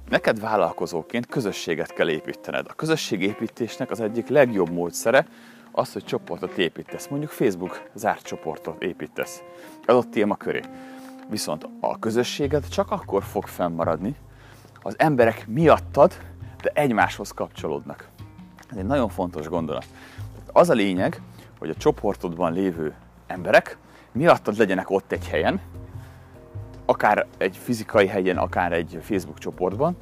Neked 0.08 0.40
vállalkozóként 0.40 1.26
közösséget 1.26 1.92
kell 1.92 2.08
építened. 2.08 2.66
A 2.68 2.74
közösségépítésnek 2.74 3.90
az 3.90 4.00
egyik 4.00 4.28
legjobb 4.28 4.70
módszere 4.70 5.26
az, 5.72 5.92
hogy 5.92 6.04
csoportot 6.04 6.58
építesz. 6.58 7.06
Mondjuk 7.06 7.30
Facebook 7.30 7.88
zárt 7.94 8.22
csoportot 8.22 8.82
építesz. 8.82 9.42
Adott 9.86 10.10
téma 10.10 10.36
köré. 10.36 10.60
Viszont 11.28 11.68
a 11.80 11.98
közösséged 11.98 12.68
csak 12.68 12.90
akkor 12.90 13.22
fog 13.22 13.46
fennmaradni, 13.46 14.16
az 14.82 14.94
emberek 14.98 15.46
miattad, 15.46 16.12
de 16.62 16.70
egymáshoz 16.74 17.30
kapcsolódnak. 17.30 18.08
Ez 18.70 18.76
egy 18.76 18.86
nagyon 18.86 19.08
fontos 19.08 19.48
gondolat. 19.48 19.86
Az 20.52 20.70
a 20.70 20.74
lényeg, 20.74 21.22
hogy 21.58 21.70
a 21.70 21.74
csoportodban 21.74 22.52
lévő 22.52 22.94
emberek 23.26 23.78
miattad 24.18 24.56
legyenek 24.56 24.90
ott 24.90 25.12
egy 25.12 25.28
helyen, 25.28 25.60
akár 26.86 27.26
egy 27.38 27.56
fizikai 27.56 28.06
helyen, 28.06 28.36
akár 28.36 28.72
egy 28.72 28.98
Facebook 29.02 29.38
csoportban, 29.38 29.96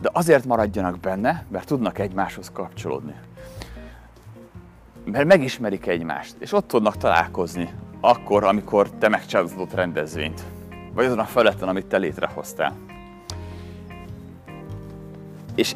de 0.00 0.10
azért 0.12 0.44
maradjanak 0.44 0.98
benne, 0.98 1.44
mert 1.48 1.66
tudnak 1.66 1.98
egymáshoz 1.98 2.50
kapcsolódni. 2.52 3.14
Mert 5.04 5.26
megismerik 5.26 5.86
egymást, 5.86 6.36
és 6.38 6.52
ott 6.52 6.66
tudnak 6.68 6.96
találkozni, 6.96 7.68
akkor, 8.00 8.44
amikor 8.44 8.90
te 8.90 9.08
megcsinálod 9.08 9.74
rendezvényt, 9.74 10.42
vagy 10.94 11.04
azon 11.04 11.18
a 11.18 11.24
felületen, 11.24 11.68
amit 11.68 11.86
te 11.86 11.96
létrehoztál. 11.96 12.76
És 15.54 15.74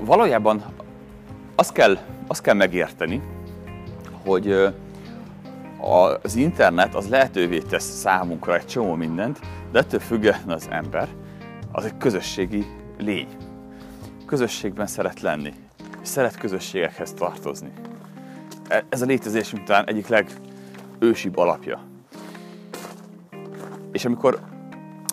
valójában 0.00 0.64
azt 1.54 1.72
kell, 1.72 1.98
azt 2.26 2.42
kell 2.42 2.54
megérteni, 2.54 3.22
hogy 4.24 4.74
az 5.78 6.36
internet 6.36 6.94
az 6.94 7.08
lehetővé 7.08 7.58
tesz 7.58 7.98
számunkra 7.98 8.56
egy 8.56 8.66
csomó 8.66 8.94
mindent, 8.94 9.40
de 9.72 9.78
ettől 9.78 10.00
függetlenül 10.00 10.52
az 10.54 10.68
ember 10.70 11.08
az 11.72 11.84
egy 11.84 11.96
közösségi 11.96 12.66
lény. 12.98 13.28
Közösségben 14.26 14.86
szeret 14.86 15.20
lenni, 15.20 15.52
és 16.02 16.08
szeret 16.08 16.36
közösségekhez 16.36 17.12
tartozni. 17.12 17.72
E, 18.68 18.84
ez 18.88 19.02
a 19.02 19.06
létezésünk 19.06 19.64
talán 19.64 19.86
egyik 19.86 20.06
legősibb 20.08 21.36
alapja. 21.36 21.80
És 23.92 24.04
amikor 24.04 24.40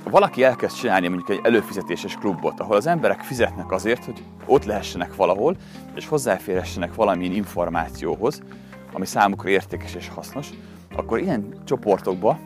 valaki 0.04 0.44
elkezd 0.44 0.76
csinálni 0.76 1.08
mondjuk 1.08 1.30
egy 1.30 1.40
előfizetéses 1.44 2.16
klubot, 2.16 2.60
ahol 2.60 2.76
az 2.76 2.88
emberek 2.88 3.20
fizetnek 3.20 3.72
azért, 3.72 4.06
hogy 4.06 4.24
ott 4.46 4.66
lehessenek 4.66 5.16
valahol, 5.16 5.56
és 5.96 6.08
hozzáférhessenek 6.08 6.96
valamilyen 6.96 7.34
információhoz, 7.34 8.42
ami 8.96 9.06
számukra 9.06 9.50
értékes 9.50 9.96
és 9.96 10.10
hasznos, 10.10 10.50
akkor 10.96 11.20
ilyen 11.20 11.54
csoportokba 11.64 12.40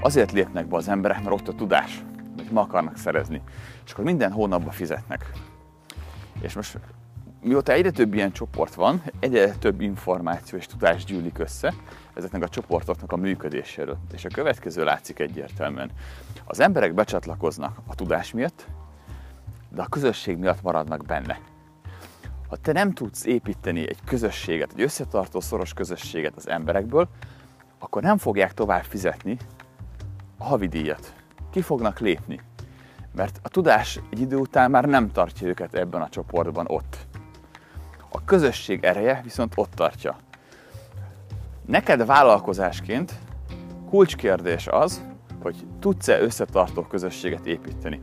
azért 0.00 0.32
lépnek 0.32 0.66
be 0.66 0.76
az 0.76 0.88
emberek, 0.88 1.16
mert 1.22 1.40
ott 1.40 1.48
a 1.48 1.54
tudás, 1.54 2.04
hogy 2.36 2.48
ma 2.50 2.60
akarnak 2.60 2.96
szerezni. 2.96 3.42
És 3.84 3.92
akkor 3.92 4.04
minden 4.04 4.32
hónapban 4.32 4.72
fizetnek. 4.72 5.30
És 6.40 6.54
most 6.54 6.78
mióta 7.40 7.72
egyre 7.72 7.90
több 7.90 8.14
ilyen 8.14 8.32
csoport 8.32 8.74
van, 8.74 9.02
egyre 9.18 9.52
több 9.52 9.80
információ 9.80 10.58
és 10.58 10.66
tudás 10.66 11.04
gyűlik 11.04 11.38
össze 11.38 11.74
ezeknek 12.14 12.42
a 12.42 12.48
csoportoknak 12.48 13.12
a 13.12 13.16
működéséről. 13.16 13.98
És 14.12 14.24
a 14.24 14.28
következő 14.28 14.84
látszik 14.84 15.18
egyértelműen. 15.18 15.90
Az 16.44 16.60
emberek 16.60 16.94
becsatlakoznak 16.94 17.78
a 17.86 17.94
tudás 17.94 18.32
miatt, 18.32 18.66
de 19.68 19.82
a 19.82 19.86
közösség 19.86 20.38
miatt 20.38 20.62
maradnak 20.62 21.04
benne. 21.04 21.38
Ha 22.48 22.56
te 22.56 22.72
nem 22.72 22.92
tudsz 22.92 23.24
építeni 23.24 23.80
egy 23.80 23.98
közösséget, 24.04 24.72
egy 24.72 24.82
összetartó 24.82 25.40
szoros 25.40 25.72
közösséget 25.72 26.36
az 26.36 26.48
emberekből, 26.48 27.08
akkor 27.78 28.02
nem 28.02 28.18
fogják 28.18 28.54
tovább 28.54 28.82
fizetni 28.82 29.36
a 30.38 30.44
havidíjat. 30.44 31.14
Ki 31.50 31.60
fognak 31.60 31.98
lépni. 31.98 32.40
Mert 33.14 33.40
a 33.42 33.48
tudás 33.48 34.00
egy 34.10 34.20
idő 34.20 34.36
után 34.36 34.70
már 34.70 34.84
nem 34.84 35.12
tartja 35.12 35.46
őket 35.46 35.74
ebben 35.74 36.02
a 36.02 36.08
csoportban 36.08 36.66
ott. 36.68 36.96
A 38.08 38.24
közösség 38.24 38.84
ereje 38.84 39.20
viszont 39.22 39.52
ott 39.56 39.74
tartja. 39.74 40.16
Neked 41.66 42.06
vállalkozásként 42.06 43.12
kulcskérdés 43.88 44.66
az, 44.66 45.04
hogy 45.42 45.66
tudsz-e 45.80 46.20
összetartó 46.20 46.82
közösséget 46.82 47.46
építeni. 47.46 48.00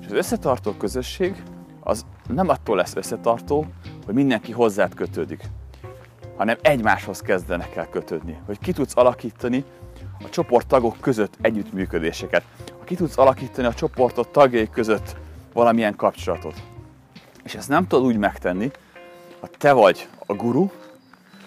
És 0.00 0.06
az 0.06 0.12
összetartó 0.12 0.72
közösség 0.72 1.42
az 1.80 2.06
nem 2.28 2.48
attól 2.48 2.76
lesz 2.76 2.96
összetartó, 2.96 3.66
hogy 4.04 4.14
mindenki 4.14 4.52
hozzád 4.52 4.94
kötődik, 4.94 5.42
hanem 6.36 6.56
egymáshoz 6.62 7.20
kezdenek 7.20 7.76
el 7.76 7.88
kötődni. 7.88 8.38
Hogy 8.46 8.58
ki 8.58 8.72
tudsz 8.72 8.96
alakítani 8.96 9.64
a 10.24 10.28
csoport 10.28 10.66
tagok 10.66 10.96
között 11.00 11.34
együttműködéseket, 11.40 12.44
ki 12.84 12.94
tudsz 12.94 13.18
alakítani 13.18 13.66
a 13.66 13.74
csoportot 13.74 14.28
tagjai 14.28 14.68
között 14.70 15.16
valamilyen 15.52 15.96
kapcsolatot. 15.96 16.54
És 17.42 17.54
ezt 17.54 17.68
nem 17.68 17.86
tudod 17.86 18.04
úgy 18.04 18.16
megtenni, 18.16 18.70
ha 19.40 19.46
te 19.46 19.72
vagy 19.72 20.08
a 20.26 20.34
guru, 20.34 20.70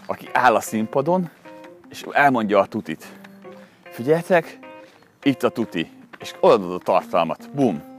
aki 0.05 0.29
áll 0.33 0.55
a 0.55 0.59
színpadon, 0.59 1.29
és 1.89 2.05
elmondja 2.11 2.59
a 2.59 2.65
tutit. 2.65 3.05
Figyeljetek, 3.83 4.59
itt 5.23 5.43
a 5.43 5.49
tuti, 5.49 5.89
és 6.19 6.33
odaadod 6.39 6.73
a 6.73 6.83
tartalmat. 6.83 7.49
Bum! 7.53 7.96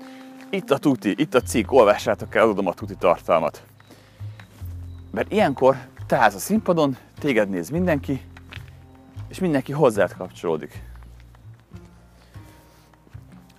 Itt 0.50 0.70
a 0.70 0.78
tuti, 0.78 1.14
itt 1.16 1.34
a 1.34 1.40
cikk, 1.40 1.72
olvassátok 1.72 2.34
el, 2.34 2.48
adom 2.48 2.66
a 2.66 2.72
tuti 2.72 2.94
tartalmat. 2.94 3.62
Mert 5.10 5.32
ilyenkor 5.32 5.76
te 6.06 6.16
állsz 6.16 6.34
a 6.34 6.38
színpadon, 6.38 6.96
téged 7.18 7.48
néz 7.48 7.68
mindenki, 7.68 8.20
és 9.28 9.38
mindenki 9.38 9.72
hozzád 9.72 10.14
kapcsolódik. 10.16 10.82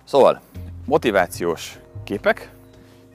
Szóval, 0.04 0.40
motivációs 0.84 1.78
képek 2.04 2.50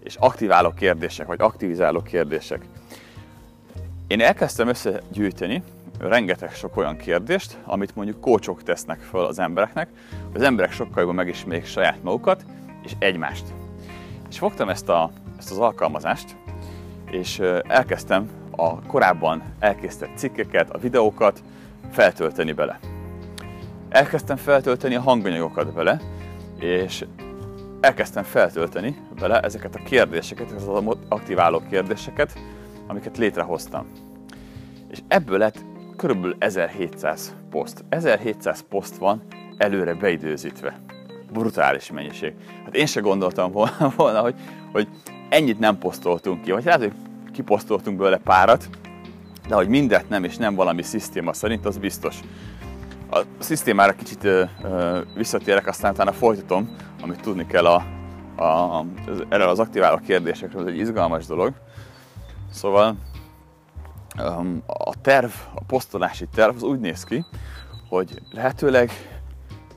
és 0.03 0.15
aktiváló 0.15 0.72
kérdések, 0.72 1.27
vagy 1.27 1.41
aktivizáló 1.41 2.01
kérdések. 2.01 2.65
Én 4.08 4.22
elkezdtem 4.22 4.67
összegyűjteni 4.67 5.63
rengeteg 6.00 6.53
sok 6.53 6.77
olyan 6.77 6.98
kérdést, 6.98 7.58
amit 7.63 7.96
mondjuk 7.96 8.22
kócsok 8.22 8.63
tesznek 8.63 9.00
föl 9.00 9.25
az 9.25 9.39
embereknek, 9.39 9.89
hogy 10.32 10.41
az 10.41 10.48
emberek 10.48 10.72
sokkal 10.72 11.00
jobban 11.00 11.15
megismerik 11.15 11.65
saját 11.65 12.03
magukat 12.03 12.46
és 12.84 12.91
egymást. 13.00 13.64
És 14.36 14.42
fogtam 14.42 14.70
ezt, 14.70 14.89
a, 14.89 15.12
ezt 15.38 15.51
az 15.51 15.58
alkalmazást, 15.58 16.36
és 17.12 17.39
elkezdtem 17.68 18.30
a 18.51 18.82
korábban 18.82 19.44
elkészített 19.60 20.18
cikkeket, 20.18 20.70
a 20.70 20.77
videókat 20.77 21.44
feltölteni 21.92 22.51
bele. 22.51 22.80
Elkezdtem 23.89 24.36
feltölteni 24.38 24.96
a 24.96 25.01
hanganyagokat 25.01 25.74
bele, 25.74 26.01
és 26.60 27.06
elkezdtem 27.82 28.24
feltölteni 28.24 28.98
bele 29.20 29.39
ezeket 29.39 29.75
a 29.75 29.84
kérdéseket, 29.84 30.51
ezeket 30.51 30.68
az 30.68 30.98
aktiváló 31.08 31.62
kérdéseket, 31.70 32.39
amiket 32.88 33.18
létrehoztam. 33.18 33.86
És 34.88 35.00
ebből 35.08 35.38
lett 35.38 35.65
körülbelül 35.98 36.36
1700 36.39 37.36
poszt. 37.50 37.84
1700 37.89 38.63
poszt 38.70 38.98
van 38.98 39.24
előre 39.58 39.94
beidőzítve. 39.94 40.80
Brutális 41.39 41.92
mennyiség. 41.92 42.34
Hát 42.65 42.75
én 42.75 42.86
se 42.86 43.00
gondoltam 43.00 43.51
volna, 43.96 44.20
hogy, 44.20 44.36
hogy 44.72 44.88
ennyit 45.30 45.60
nem 45.60 45.77
posztoltunk 45.77 46.42
ki, 46.42 46.51
vagy 46.51 46.63
lehet, 46.63 46.82
hogy 46.82 46.94
kiposztoltunk 47.34 47.98
belőle 47.98 48.18
párat, 48.18 48.70
de 49.48 49.56
hogy 49.56 49.68
mindet 49.68 50.10
nem, 50.10 50.24
és 50.24 50.38
nem 50.38 50.56
valami 50.56 50.82
szisztéma 50.82 51.34
szerint, 51.34 51.65
az 51.65 51.77
biztos. 51.77 52.20
A 53.12 53.22
szisztémára 53.39 53.94
kicsit 53.94 54.24
ö, 54.24 54.44
ö, 54.63 55.00
visszatérek, 55.15 55.68
aztán 55.68 55.92
utána 55.92 56.12
folytatom, 56.12 56.75
amit 57.01 57.22
tudni 57.22 57.46
kell 57.46 57.65
a, 57.65 57.84
a, 58.36 58.80
az, 58.80 59.24
erről 59.30 59.50
az 59.50 59.60
aktiváló 59.60 59.98
kérdésekről, 59.98 60.62
ez 60.62 60.68
egy 60.68 60.77
izgalmas 60.77 61.25
dolog. 61.25 61.54
Szóval 62.51 62.96
a 64.68 65.01
terv, 65.01 65.32
a 65.54 65.63
posztolási 65.68 66.27
terv 66.34 66.56
az 66.56 66.63
úgy 66.63 66.80
néz 66.80 67.04
ki, 67.04 67.25
hogy 67.89 68.22
lehetőleg 68.32 68.92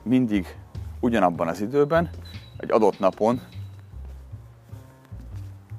mindig 0.03 0.55
ugyanabban 0.99 1.47
az 1.47 1.61
időben, 1.61 2.09
egy 2.57 2.71
adott 2.71 2.99
napon 2.99 3.41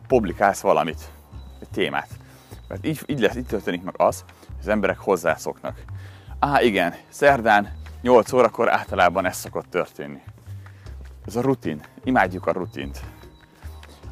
publikálsz 0.07 0.61
valamit, 0.61 1.11
egy 1.61 1.69
témát. 1.69 2.09
Mert 2.69 2.87
így, 2.87 3.01
így, 3.07 3.21
lesz, 3.21 3.37
így 3.37 3.47
történik 3.47 3.83
meg 3.83 3.95
az, 3.97 4.25
hogy 4.47 4.57
az 4.61 4.69
emberek 4.69 4.99
hozzászoknak. 4.99 5.85
Á, 6.39 6.63
igen, 6.63 6.95
szerdán 7.09 7.73
8 8.03 8.33
órakor 8.33 8.71
általában 8.71 9.27
ez 9.27 9.37
szokott 9.37 9.71
történni. 9.71 10.23
Ez 11.27 11.37
a 11.37 11.41
rutin. 11.41 11.81
Imádjuk 12.05 12.47
a 12.47 12.53
rutint. 12.53 13.01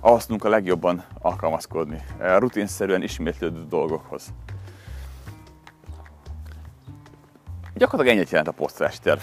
Ahhoz 0.00 0.24
tudunk 0.26 0.44
a 0.44 0.48
legjobban 0.48 1.04
alkalmazkodni. 1.20 2.02
A 2.18 2.38
rutinszerűen 2.38 3.02
ismétlődő 3.02 3.66
dolgokhoz. 3.66 4.32
Gyakorlatilag 7.74 8.16
ennyit 8.16 8.30
jelent 8.30 8.48
a 8.48 8.52
posztolási 8.52 8.98
terv. 9.02 9.20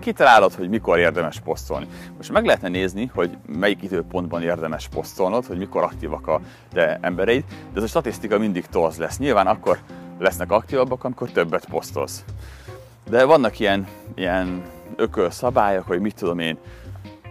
Kitalálod, 0.00 0.54
hogy 0.54 0.68
mikor 0.68 0.98
érdemes 0.98 1.40
posztolni. 1.40 1.86
Most 2.16 2.32
meg 2.32 2.44
lehetne 2.44 2.68
nézni, 2.68 3.10
hogy 3.14 3.36
melyik 3.46 3.82
időpontban 3.82 4.42
érdemes 4.42 4.88
posztolnod, 4.88 5.46
hogy 5.46 5.58
mikor 5.58 5.82
aktívak 5.82 6.26
a 6.26 6.40
te 6.72 6.98
embereid, 7.00 7.44
de 7.48 7.76
ez 7.76 7.82
a 7.82 7.86
statisztika 7.86 8.38
mindig 8.38 8.66
torz 8.66 8.98
lesz. 8.98 9.18
Nyilván 9.18 9.46
akkor 9.46 9.78
lesznek 10.18 10.50
aktívabbak, 10.50 11.04
amikor 11.04 11.30
többet 11.30 11.66
posztolsz. 11.66 12.24
De 13.10 13.24
vannak 13.24 13.58
ilyen, 13.58 13.86
ilyen 14.14 14.62
ökölszabályok, 14.96 15.86
hogy 15.86 16.00
mit 16.00 16.14
tudom 16.14 16.38
én, 16.38 16.58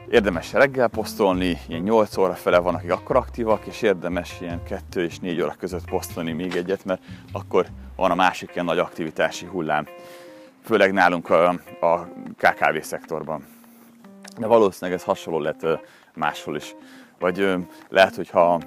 érdemes 0.09 0.53
reggel 0.53 0.87
posztolni, 0.87 1.57
ilyen 1.67 1.81
8 1.81 2.17
óra 2.17 2.33
fele 2.33 2.57
van, 2.57 2.75
akik 2.75 2.91
akkor 2.91 3.15
aktívak, 3.15 3.65
és 3.65 3.81
érdemes 3.81 4.37
ilyen 4.41 4.63
2 4.63 5.03
és 5.03 5.19
4 5.19 5.41
óra 5.41 5.55
között 5.59 5.89
posztolni 5.89 6.31
még 6.31 6.55
egyet, 6.55 6.85
mert 6.85 7.01
akkor 7.31 7.65
van 7.95 8.11
a 8.11 8.15
másik 8.15 8.49
ilyen 8.53 8.65
nagy 8.65 8.79
aktivitási 8.79 9.45
hullám 9.45 9.87
főleg 10.63 10.93
nálunk 10.93 11.29
a, 11.29 11.47
a 11.81 12.07
KKV 12.37 12.79
szektorban. 12.81 13.45
De 14.37 14.47
valószínűleg 14.47 14.99
ez 14.99 15.05
hasonló 15.05 15.39
lett 15.39 15.65
máshol 16.13 16.55
is. 16.55 16.75
Vagy 17.19 17.55
lehet, 17.89 18.15
hogy 18.15 18.29
ha, 18.29 18.61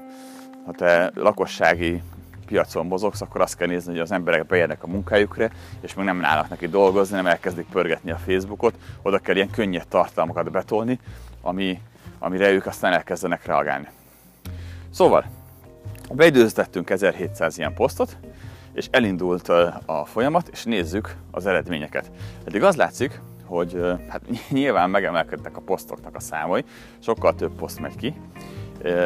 ha 0.65 0.73
te 0.73 1.11
lakossági 1.15 2.03
piacon 2.47 2.87
mozogsz, 2.87 3.21
akkor 3.21 3.41
azt 3.41 3.57
kell 3.57 3.69
nézni, 3.69 3.91
hogy 3.91 4.01
az 4.01 4.13
emberek 4.13 4.47
beérnek 4.47 4.83
a 4.83 4.87
munkájukra, 4.87 5.49
és 5.81 5.95
még 5.95 6.05
nem 6.05 6.25
állnak 6.25 6.49
neki 6.49 6.69
dolgozni, 6.69 7.17
nem 7.17 7.27
elkezdik 7.27 7.67
pörgetni 7.67 8.11
a 8.11 8.17
Facebookot, 8.17 8.75
oda 9.03 9.19
kell 9.19 9.35
ilyen 9.35 9.51
könnyed 9.51 9.87
tartalmakat 9.89 10.51
betolni, 10.51 10.99
ami, 11.41 11.81
amire 12.19 12.51
ők 12.51 12.67
aztán 12.67 12.93
elkezdenek 12.93 13.47
reagálni. 13.47 13.89
Szóval, 14.91 15.25
beidőztettünk 16.11 16.91
1700 16.91 17.59
ilyen 17.59 17.75
posztot, 17.75 18.17
és 18.75 18.89
elindult 18.91 19.49
a 19.87 20.05
folyamat, 20.05 20.49
és 20.49 20.65
nézzük 20.65 21.17
az 21.31 21.47
eredményeket. 21.47 22.11
Eddig 22.45 22.63
az 22.63 22.77
látszik, 22.77 23.21
hogy 23.45 23.81
hát 24.09 24.23
nyilván 24.49 24.91
megemelkedtek 24.91 25.57
a 25.57 25.61
posztoknak 25.61 26.15
a 26.17 26.21
számai, 26.21 26.65
sokkal 26.99 27.35
több 27.35 27.53
poszt 27.53 27.81
megy 27.81 27.97
ki. 27.97 28.15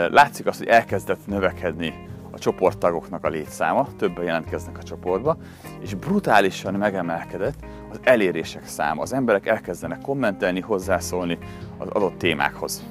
Látszik 0.08 0.46
azt, 0.46 0.58
hogy 0.58 0.68
elkezdett 0.68 1.26
növekedni 1.26 2.06
a 2.30 2.38
csoporttagoknak 2.38 3.24
a 3.24 3.28
létszáma, 3.28 3.88
többen 3.96 4.24
jelentkeznek 4.24 4.78
a 4.78 4.82
csoportba, 4.82 5.36
és 5.80 5.94
brutálisan 5.94 6.74
megemelkedett 6.74 7.64
az 7.90 8.00
elérések 8.02 8.66
száma. 8.66 9.02
Az 9.02 9.12
emberek 9.12 9.46
elkezdenek 9.46 10.00
kommentelni, 10.00 10.60
hozzászólni 10.60 11.38
az 11.78 11.88
adott 11.88 12.18
témákhoz. 12.18 12.84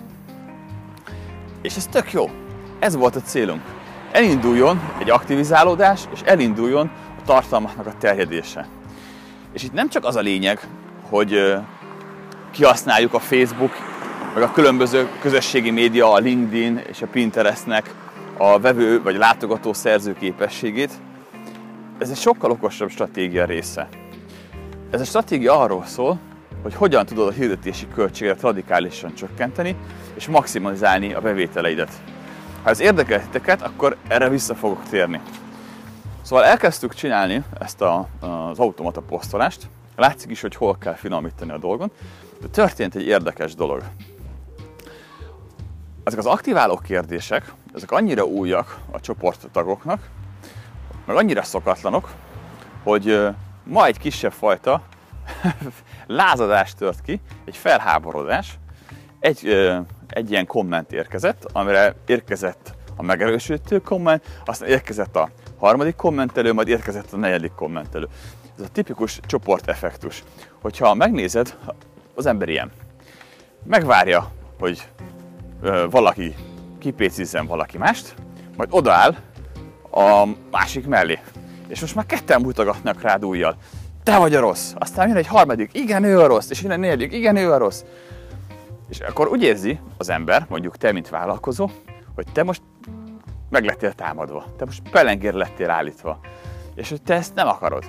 És 1.61 1.75
ez 1.75 1.87
tök 1.87 2.11
jó. 2.11 2.25
Ez 2.79 2.95
volt 2.95 3.15
a 3.15 3.21
célunk 3.21 3.61
elinduljon 4.15 4.81
egy 4.99 5.09
aktivizálódás, 5.09 6.01
és 6.13 6.19
elinduljon 6.21 6.91
a 7.19 7.25
tartalmaknak 7.25 7.87
a 7.87 7.93
terjedése. 7.99 8.67
És 9.53 9.63
itt 9.63 9.73
nem 9.73 9.89
csak 9.89 10.05
az 10.05 10.15
a 10.15 10.19
lényeg, 10.19 10.59
hogy 11.09 11.55
kihasználjuk 12.51 13.13
a 13.13 13.19
Facebook, 13.19 13.71
meg 14.33 14.43
a 14.43 14.51
különböző 14.51 15.09
közösségi 15.19 15.71
média, 15.71 16.11
a 16.11 16.17
LinkedIn 16.17 16.81
és 16.89 17.01
a 17.01 17.07
Pinterestnek 17.07 17.93
a 18.37 18.59
vevő 18.59 19.01
vagy 19.01 19.15
látogató 19.15 19.73
szerző 19.73 20.15
képességét. 20.19 20.91
Ez 21.97 22.09
egy 22.09 22.17
sokkal 22.17 22.51
okosabb 22.51 22.89
stratégia 22.89 23.45
része. 23.45 23.87
Ez 24.91 25.01
a 25.01 25.05
stratégia 25.05 25.59
arról 25.59 25.83
szól, 25.85 26.19
hogy 26.63 26.73
hogyan 26.73 27.05
tudod 27.05 27.27
a 27.27 27.31
hirdetési 27.31 27.87
költséget 27.93 28.41
radikálisan 28.41 29.13
csökkenteni, 29.13 29.75
és 30.15 30.27
maximalizálni 30.27 31.13
a 31.13 31.21
bevételeidet. 31.21 31.91
Ha 32.65 32.71
ez 32.71 32.79
érdekel 32.79 33.21
titeket, 33.21 33.61
akkor 33.61 33.97
erre 34.07 34.29
vissza 34.29 34.55
fogok 34.55 34.83
térni. 34.89 35.21
Szóval 36.21 36.45
elkezdtük 36.45 36.93
csinálni 36.93 37.43
ezt 37.59 37.81
a, 37.81 38.07
az 38.19 38.59
automata 38.59 39.01
posztolást. 39.01 39.67
Látszik 39.95 40.29
is, 40.29 40.41
hogy 40.41 40.55
hol 40.55 40.77
kell 40.77 40.93
finomítani 40.93 41.51
a 41.51 41.57
dolgon. 41.57 41.91
De 42.41 42.47
történt 42.47 42.95
egy 42.95 43.07
érdekes 43.07 43.55
dolog. 43.55 43.83
Ezek 46.03 46.19
az 46.19 46.25
aktiváló 46.25 46.77
kérdések, 46.77 47.53
ezek 47.73 47.91
annyira 47.91 48.23
újak 48.23 48.77
a 48.91 48.99
csoporttagoknak, 48.99 50.09
meg 51.05 51.15
annyira 51.15 51.43
szokatlanok, 51.43 52.09
hogy 52.83 53.27
ma 53.63 53.85
egy 53.85 53.97
kisebb 53.97 54.33
fajta 54.33 54.81
lázadás 56.07 56.73
tört 56.73 57.01
ki, 57.01 57.21
egy 57.45 57.57
felháborodás, 57.57 58.59
egy 59.19 59.67
egy 60.15 60.31
ilyen 60.31 60.45
komment 60.45 60.91
érkezett, 60.91 61.45
amire 61.53 61.95
érkezett 62.05 62.73
a 62.95 63.03
megerősítő 63.03 63.81
komment, 63.81 64.23
aztán 64.45 64.69
érkezett 64.69 65.15
a 65.15 65.29
harmadik 65.59 65.95
kommentelő, 65.95 66.53
majd 66.53 66.67
érkezett 66.67 67.13
a 67.13 67.17
negyedik 67.17 67.51
kommentelő. 67.51 68.07
Ez 68.57 68.65
a 68.65 68.67
tipikus 68.71 69.19
csoporteffektus. 69.25 70.23
Hogyha 70.61 70.93
megnézed, 70.93 71.57
az 72.15 72.25
ember 72.25 72.49
ilyen. 72.49 72.71
Megvárja, 73.63 74.31
hogy 74.59 74.87
ö, 75.61 75.85
valaki 75.89 76.35
kipécizzen 76.79 77.45
valaki 77.45 77.77
mást, 77.77 78.15
majd 78.57 78.69
odaáll 78.71 79.15
a 79.91 80.27
másik 80.51 80.87
mellé. 80.87 81.19
És 81.67 81.81
most 81.81 81.95
már 81.95 82.05
ketten 82.05 82.41
mutogatnak 82.41 83.01
rád 83.01 83.25
újjal. 83.25 83.55
Te 84.03 84.17
vagy 84.17 84.35
a 84.35 84.39
rossz. 84.39 84.73
Aztán 84.75 85.07
jön 85.07 85.17
egy 85.17 85.27
harmadik, 85.27 85.69
igen, 85.73 86.03
ő 86.03 86.19
a 86.19 86.27
rossz. 86.27 86.49
És 86.49 86.61
jön 86.61 86.71
egy 86.71 86.79
negyedik, 86.79 87.13
igen, 87.13 87.35
ő 87.35 87.51
a 87.51 87.57
rossz. 87.57 87.83
És 88.89 88.99
akkor 88.99 89.27
úgy 89.27 89.43
érzi 89.43 89.79
az 89.97 90.09
ember, 90.09 90.45
mondjuk 90.49 90.77
te, 90.77 90.91
mint 90.91 91.09
vállalkozó, 91.09 91.69
hogy 92.15 92.25
te 92.31 92.43
most 92.43 92.61
meg 93.49 93.65
lettél 93.65 93.93
támadva, 93.93 94.45
te 94.57 94.65
most 94.65 94.89
pelengér 94.89 95.33
lettél 95.33 95.69
állítva, 95.69 96.19
és 96.75 96.89
hogy 96.89 97.01
te 97.01 97.13
ezt 97.13 97.35
nem 97.35 97.47
akarod. 97.47 97.83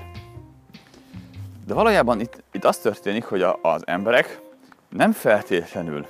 De 1.66 1.74
valójában 1.74 2.20
itt, 2.20 2.42
itt 2.52 2.64
az 2.64 2.78
történik, 2.78 3.24
hogy 3.24 3.42
a, 3.42 3.58
az 3.62 3.86
emberek 3.86 4.40
nem 4.88 5.12
feltétlenül 5.12 6.06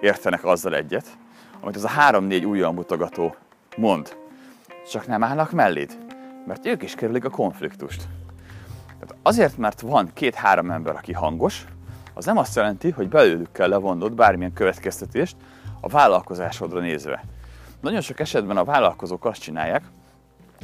értenek 0.00 0.44
azzal 0.44 0.74
egyet, 0.74 1.06
amit 1.60 1.76
az 1.76 1.84
a 1.84 1.88
három-négy 1.88 2.44
újjal 2.44 2.72
mutogató 2.72 3.34
mond. 3.76 4.16
Csak 4.90 5.06
nem 5.06 5.22
állnak 5.22 5.50
melléd, 5.50 5.98
mert 6.46 6.66
ők 6.66 6.82
is 6.82 6.94
kerülik 6.94 7.24
a 7.24 7.30
konfliktust. 7.30 8.02
Tehát 8.86 9.14
azért, 9.22 9.56
mert 9.56 9.80
van 9.80 10.10
két-három 10.14 10.70
ember, 10.70 10.96
aki 10.96 11.12
hangos, 11.12 11.64
az 12.20 12.26
nem 12.26 12.38
azt 12.38 12.56
jelenti, 12.56 12.90
hogy 12.90 13.08
belőlük 13.08 13.52
kell 13.52 13.68
levonnod 13.68 14.14
bármilyen 14.14 14.52
következtetést 14.52 15.36
a 15.80 15.88
vállalkozásodra 15.88 16.80
nézve. 16.80 17.24
Nagyon 17.80 18.00
sok 18.00 18.20
esetben 18.20 18.56
a 18.56 18.64
vállalkozók 18.64 19.24
azt 19.24 19.40
csinálják, 19.40 19.82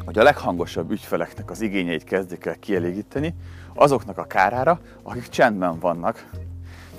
hogy 0.05 0.19
a 0.19 0.23
leghangosabb 0.23 0.91
ügyfeleknek 0.91 1.51
az 1.51 1.61
igényeit 1.61 2.05
kezdik 2.05 2.45
el 2.45 2.59
kielégíteni, 2.59 3.35
azoknak 3.75 4.19
a 4.19 4.25
kárára, 4.25 4.81
akik 5.03 5.29
csendben 5.29 5.79
vannak. 5.79 6.31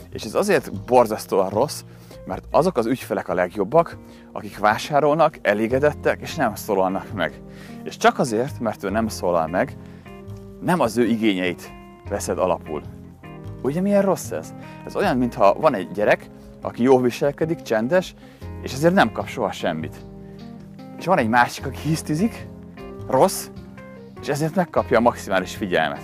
És 0.10 0.24
ez 0.24 0.36
azért 0.36 0.86
borzasztóan 0.86 1.50
rossz, 1.50 1.84
mert 2.26 2.46
azok 2.52 2.78
az 2.78 2.86
ügyfelek 2.86 3.28
a 3.28 3.34
legjobbak, 3.34 3.98
akik 4.32 4.58
vásárolnak, 4.58 5.40
elégedettek 5.42 6.22
és 6.22 6.36
nem 6.36 6.56
szólalnak 6.56 7.12
meg. 7.14 7.42
És 7.84 7.98
csak 7.98 8.20
azért, 8.20 8.60
mert 8.60 8.84
ő 8.84 8.90
nem 8.90 9.08
szólal 9.08 9.48
meg, 9.48 9.78
nem 10.62 10.80
az 10.80 10.98
ő 10.98 11.06
igényeit 11.06 11.72
veszed 12.10 12.38
alapul. 12.38 12.82
Ugye 13.68 13.82
milyen 13.82 14.02
rossz 14.02 14.32
ez? 14.32 14.54
Ez 14.86 14.96
olyan, 14.96 15.18
mintha 15.18 15.54
van 15.54 15.74
egy 15.74 15.92
gyerek, 15.92 16.30
aki 16.62 16.84
jól 16.84 17.02
viselkedik, 17.02 17.62
csendes, 17.62 18.16
és 18.62 18.74
ezért 18.74 18.94
nem 18.94 19.12
kap 19.12 19.28
soha 19.28 19.52
semmit. 19.52 19.96
És 20.98 21.06
van 21.06 21.18
egy 21.18 21.28
másik, 21.28 21.66
aki 21.66 21.78
hisztizik, 21.78 22.48
rossz, 23.10 23.48
és 24.22 24.28
ezért 24.28 24.56
megkapja 24.56 24.98
a 24.98 25.02
maximális 25.02 25.56
figyelmet. 25.56 26.02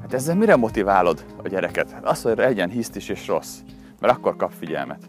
Hát 0.00 0.14
ezzel 0.14 0.34
mire 0.34 0.56
motiválod 0.56 1.24
a 1.42 1.48
gyereket? 1.48 1.90
Hát 1.90 2.04
azt, 2.04 2.22
hogy 2.22 2.36
legyen 2.36 2.70
hisztis 2.70 3.08
és 3.08 3.26
rossz, 3.26 3.58
mert 4.00 4.14
akkor 4.14 4.36
kap 4.36 4.52
figyelmet. 4.58 5.04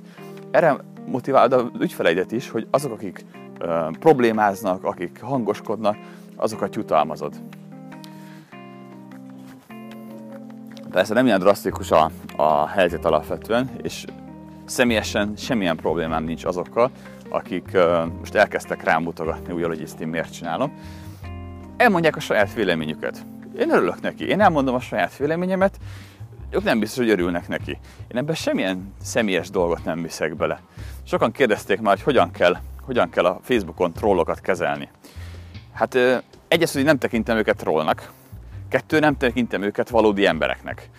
Erre 0.51 0.77
motiválod 1.05 1.53
az 1.53 1.65
ügyfeleidet 1.79 2.31
is, 2.31 2.49
hogy 2.49 2.67
azok, 2.71 2.91
akik 2.91 3.25
ö, 3.59 3.87
problémáznak, 3.99 4.83
akik 4.83 5.21
hangoskodnak, 5.21 5.97
azokat 6.35 6.75
jutalmazod. 6.75 7.33
Persze 10.93 11.13
nem 11.13 11.25
ilyen 11.25 11.39
drasztikus 11.39 11.91
a, 11.91 12.11
a 12.35 12.67
helyzet 12.67 13.05
alapvetően, 13.05 13.69
és 13.81 14.05
személyesen 14.65 15.33
semmilyen 15.37 15.75
problémám 15.75 16.23
nincs 16.23 16.45
azokkal, 16.45 16.91
akik 17.29 17.69
uh, 17.73 18.05
most 18.19 18.35
elkezdtek 18.35 18.83
rám 18.83 19.03
mutogatni 19.03 19.53
úgy, 19.53 19.63
hogy 19.63 19.81
ezt 19.81 19.99
én 19.99 20.07
miért 20.07 20.33
csinálom. 20.33 20.73
elmondják 21.77 22.15
a 22.15 22.19
saját 22.19 22.53
véleményüket. 22.53 23.25
Én 23.59 23.69
örülök 23.69 24.01
neki, 24.01 24.27
én 24.27 24.41
elmondom 24.41 24.75
a 24.75 24.79
saját 24.79 25.17
véleményemet, 25.17 25.77
ők 26.49 26.63
nem 26.63 26.79
biztos, 26.79 26.97
hogy 26.97 27.09
örülnek 27.09 27.47
neki. 27.47 27.77
Én 28.07 28.17
ebben 28.17 28.35
semmilyen 28.35 28.93
személyes 29.01 29.49
dolgot 29.49 29.83
nem 29.83 30.01
viszek 30.01 30.35
bele. 30.35 30.61
Sokan 31.03 31.31
kérdezték 31.31 31.81
már, 31.81 31.93
hogy 31.93 32.03
hogyan 32.03 32.31
kell, 32.31 32.57
hogyan 32.81 33.09
kell 33.09 33.25
a 33.25 33.39
Facebookon 33.41 33.93
trollokat 33.93 34.39
kezelni. 34.39 34.89
Hát 35.73 35.97
egyes, 36.47 36.73
hogy 36.73 36.83
nem 36.83 36.97
tekintem 36.97 37.37
őket 37.37 37.57
trollnak, 37.57 38.11
kettő, 38.73 38.99
nem 38.99 39.17
tekintem 39.17 39.61
őket 39.61 39.89
valódi 39.89 40.25
embereknek. 40.25 40.89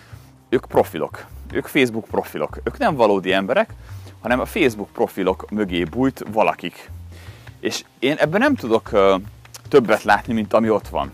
Ők 0.48 0.66
profilok, 0.66 1.24
ők 1.52 1.66
Facebook 1.66 2.04
profilok. 2.04 2.58
Ők 2.64 2.78
nem 2.78 2.94
valódi 2.94 3.32
emberek, 3.32 3.74
hanem 4.20 4.40
a 4.40 4.44
Facebook 4.44 4.88
profilok 4.92 5.50
mögé 5.50 5.84
bújt 5.84 6.24
valakik. 6.32 6.90
És 7.60 7.84
én 7.98 8.16
ebben 8.16 8.40
nem 8.40 8.54
tudok 8.54 8.90
többet 9.68 10.02
látni, 10.02 10.32
mint 10.32 10.52
ami 10.52 10.70
ott 10.70 10.88
van 10.88 11.12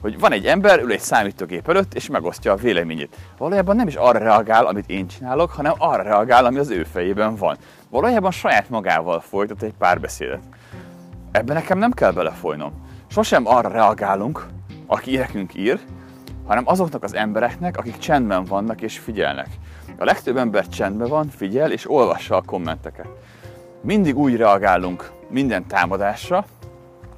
hogy 0.00 0.18
van 0.18 0.32
egy 0.32 0.46
ember, 0.46 0.80
ül 0.80 0.92
egy 0.92 1.00
számítógép 1.00 1.68
előtt, 1.68 1.94
és 1.94 2.08
megosztja 2.08 2.52
a 2.52 2.56
véleményét. 2.56 3.16
Valójában 3.38 3.76
nem 3.76 3.88
is 3.88 3.94
arra 3.94 4.18
reagál, 4.18 4.66
amit 4.66 4.90
én 4.90 5.06
csinálok, 5.06 5.50
hanem 5.50 5.74
arra 5.78 6.02
reagál, 6.02 6.44
ami 6.44 6.58
az 6.58 6.70
ő 6.70 6.84
fejében 6.84 7.36
van. 7.36 7.56
Valójában 7.90 8.30
saját 8.30 8.68
magával 8.68 9.20
folytat 9.20 9.62
egy 9.62 9.74
párbeszédet. 9.78 10.42
Ebben 11.32 11.56
nekem 11.56 11.78
nem 11.78 11.92
kell 11.92 12.12
belefolynom. 12.12 12.72
Sosem 13.10 13.46
arra 13.46 13.68
reagálunk, 13.68 14.46
aki 14.86 15.16
nekünk 15.16 15.54
ír, 15.54 15.80
hanem 16.50 16.64
azoknak 16.66 17.02
az 17.02 17.14
embereknek, 17.14 17.76
akik 17.76 17.98
csendben 17.98 18.44
vannak 18.44 18.80
és 18.82 18.98
figyelnek. 18.98 19.46
A 19.98 20.04
legtöbb 20.04 20.36
ember 20.36 20.68
csendben 20.68 21.08
van, 21.08 21.28
figyel 21.28 21.72
és 21.72 21.90
olvassa 21.90 22.36
a 22.36 22.42
kommenteket. 22.42 23.06
Mindig 23.80 24.18
úgy 24.18 24.36
reagálunk 24.36 25.10
minden 25.28 25.66
támadásra, 25.66 26.44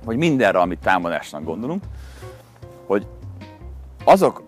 vagy 0.05 0.17
mindenre, 0.17 0.59
amit 0.59 0.79
támadásnak 0.79 1.45
gondolunk, 1.45 1.83
hogy 2.87 3.07
azok, 4.05 4.43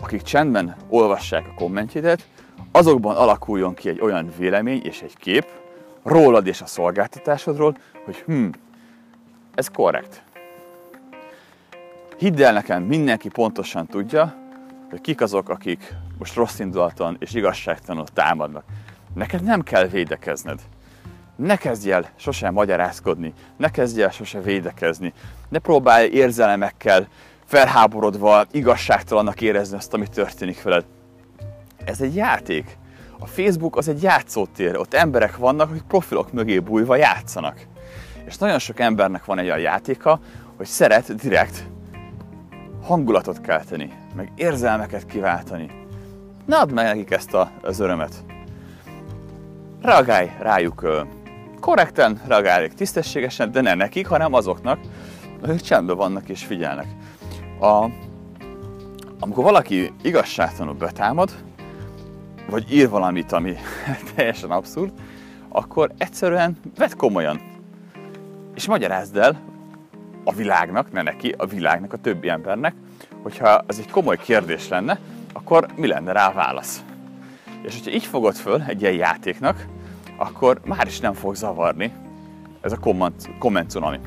akik 0.00 0.22
csendben 0.22 0.76
olvassák 0.88 1.46
a 1.48 1.54
kommentjédet, 1.54 2.26
azokban 2.70 3.16
alakuljon 3.16 3.74
ki 3.74 3.88
egy 3.88 4.00
olyan 4.00 4.32
vélemény 4.38 4.80
és 4.84 5.02
egy 5.02 5.16
kép 5.16 5.46
rólad 6.02 6.46
és 6.46 6.60
a 6.60 6.66
szolgáltatásodról, 6.66 7.76
hogy 8.04 8.16
hm, 8.26 8.48
ez 9.54 9.68
korrekt. 9.68 10.22
Hidd 12.22 12.42
el 12.42 12.52
nekem, 12.52 12.82
mindenki 12.82 13.28
pontosan 13.28 13.86
tudja, 13.86 14.34
hogy 14.90 15.00
kik 15.00 15.20
azok, 15.20 15.48
akik 15.48 15.94
most 16.18 16.34
rossz 16.34 16.58
indulaton 16.58 17.16
és 17.18 17.34
igazságtalanul 17.34 18.06
támadnak. 18.14 18.64
Neked 19.14 19.42
nem 19.42 19.62
kell 19.62 19.86
védekezned. 19.86 20.60
Ne 21.36 21.56
kezdj 21.56 21.92
el 21.92 22.08
sosem 22.16 22.52
magyarázkodni, 22.52 23.32
ne 23.56 23.70
kezdj 23.70 24.02
el 24.02 24.10
sose 24.10 24.40
védekezni, 24.40 25.12
ne 25.48 25.58
próbálj 25.58 26.08
érzelemekkel 26.08 27.08
felháborodva, 27.44 28.44
igazságtalannak 28.50 29.40
érezni 29.40 29.76
azt, 29.76 29.94
ami 29.94 30.06
történik 30.06 30.62
veled. 30.62 30.84
Ez 31.84 32.00
egy 32.00 32.14
játék. 32.14 32.78
A 33.18 33.26
Facebook 33.26 33.76
az 33.76 33.88
egy 33.88 34.02
játszótér, 34.02 34.76
ott 34.76 34.94
emberek 34.94 35.36
vannak, 35.36 35.70
akik 35.70 35.82
profilok 35.82 36.32
mögé 36.32 36.58
bújva 36.58 36.96
játszanak. 36.96 37.66
És 38.24 38.36
nagyon 38.36 38.58
sok 38.58 38.80
embernek 38.80 39.24
van 39.24 39.38
egy 39.38 39.46
olyan 39.46 39.58
játéka, 39.60 40.20
hogy 40.56 40.66
szeret 40.66 41.14
direkt 41.14 41.70
hangulatot 42.82 43.40
kelteni, 43.40 43.92
meg 44.14 44.32
érzelmeket 44.34 45.06
kiváltani. 45.06 45.70
Ne 46.44 46.56
add 46.56 46.72
meg 46.72 46.84
nekik 46.84 47.10
ezt 47.10 47.34
a, 47.34 47.50
az 47.62 47.80
örömet. 47.80 48.24
Reagálj 49.82 50.30
rájuk 50.38 51.06
korrekten, 51.60 52.20
reagálj 52.26 52.68
tisztességesen, 52.68 53.52
de 53.52 53.60
ne 53.60 53.74
nekik, 53.74 54.06
hanem 54.06 54.34
azoknak, 54.34 54.78
akik 55.42 55.60
csendben 55.60 55.96
vannak 55.96 56.28
és 56.28 56.44
figyelnek 56.44 56.86
a, 57.62 57.90
amikor 59.18 59.44
valaki 59.44 59.92
igazságtalanul 60.02 60.74
betámad, 60.74 61.30
vagy 62.50 62.72
ír 62.72 62.88
valamit, 62.88 63.32
ami 63.32 63.54
teljesen 64.14 64.50
abszurd, 64.50 64.92
akkor 65.48 65.92
egyszerűen 65.98 66.56
vedd 66.76 66.96
komolyan. 66.96 67.40
És 68.54 68.66
magyarázd 68.66 69.16
el 69.16 69.40
a 70.24 70.32
világnak, 70.32 70.92
ne 70.92 71.02
neki, 71.02 71.34
a 71.36 71.46
világnak, 71.46 71.92
a 71.92 71.96
többi 71.96 72.28
embernek, 72.28 72.74
hogyha 73.22 73.64
ez 73.66 73.78
egy 73.78 73.90
komoly 73.90 74.16
kérdés 74.16 74.68
lenne, 74.68 74.98
akkor 75.32 75.66
mi 75.76 75.86
lenne 75.86 76.12
rá 76.12 76.28
a 76.28 76.32
válasz. 76.32 76.84
És 77.62 77.74
hogyha 77.74 77.90
így 77.90 78.04
fogod 78.04 78.34
föl 78.34 78.62
egy 78.66 78.80
ilyen 78.80 78.94
játéknak, 78.94 79.66
akkor 80.16 80.60
már 80.64 80.86
is 80.86 81.00
nem 81.00 81.12
fog 81.12 81.34
zavarni 81.34 81.92
ez 82.60 82.72
a 82.72 82.78
komment, 82.78 83.30
komment 83.38 83.70
cunami. 83.70 84.00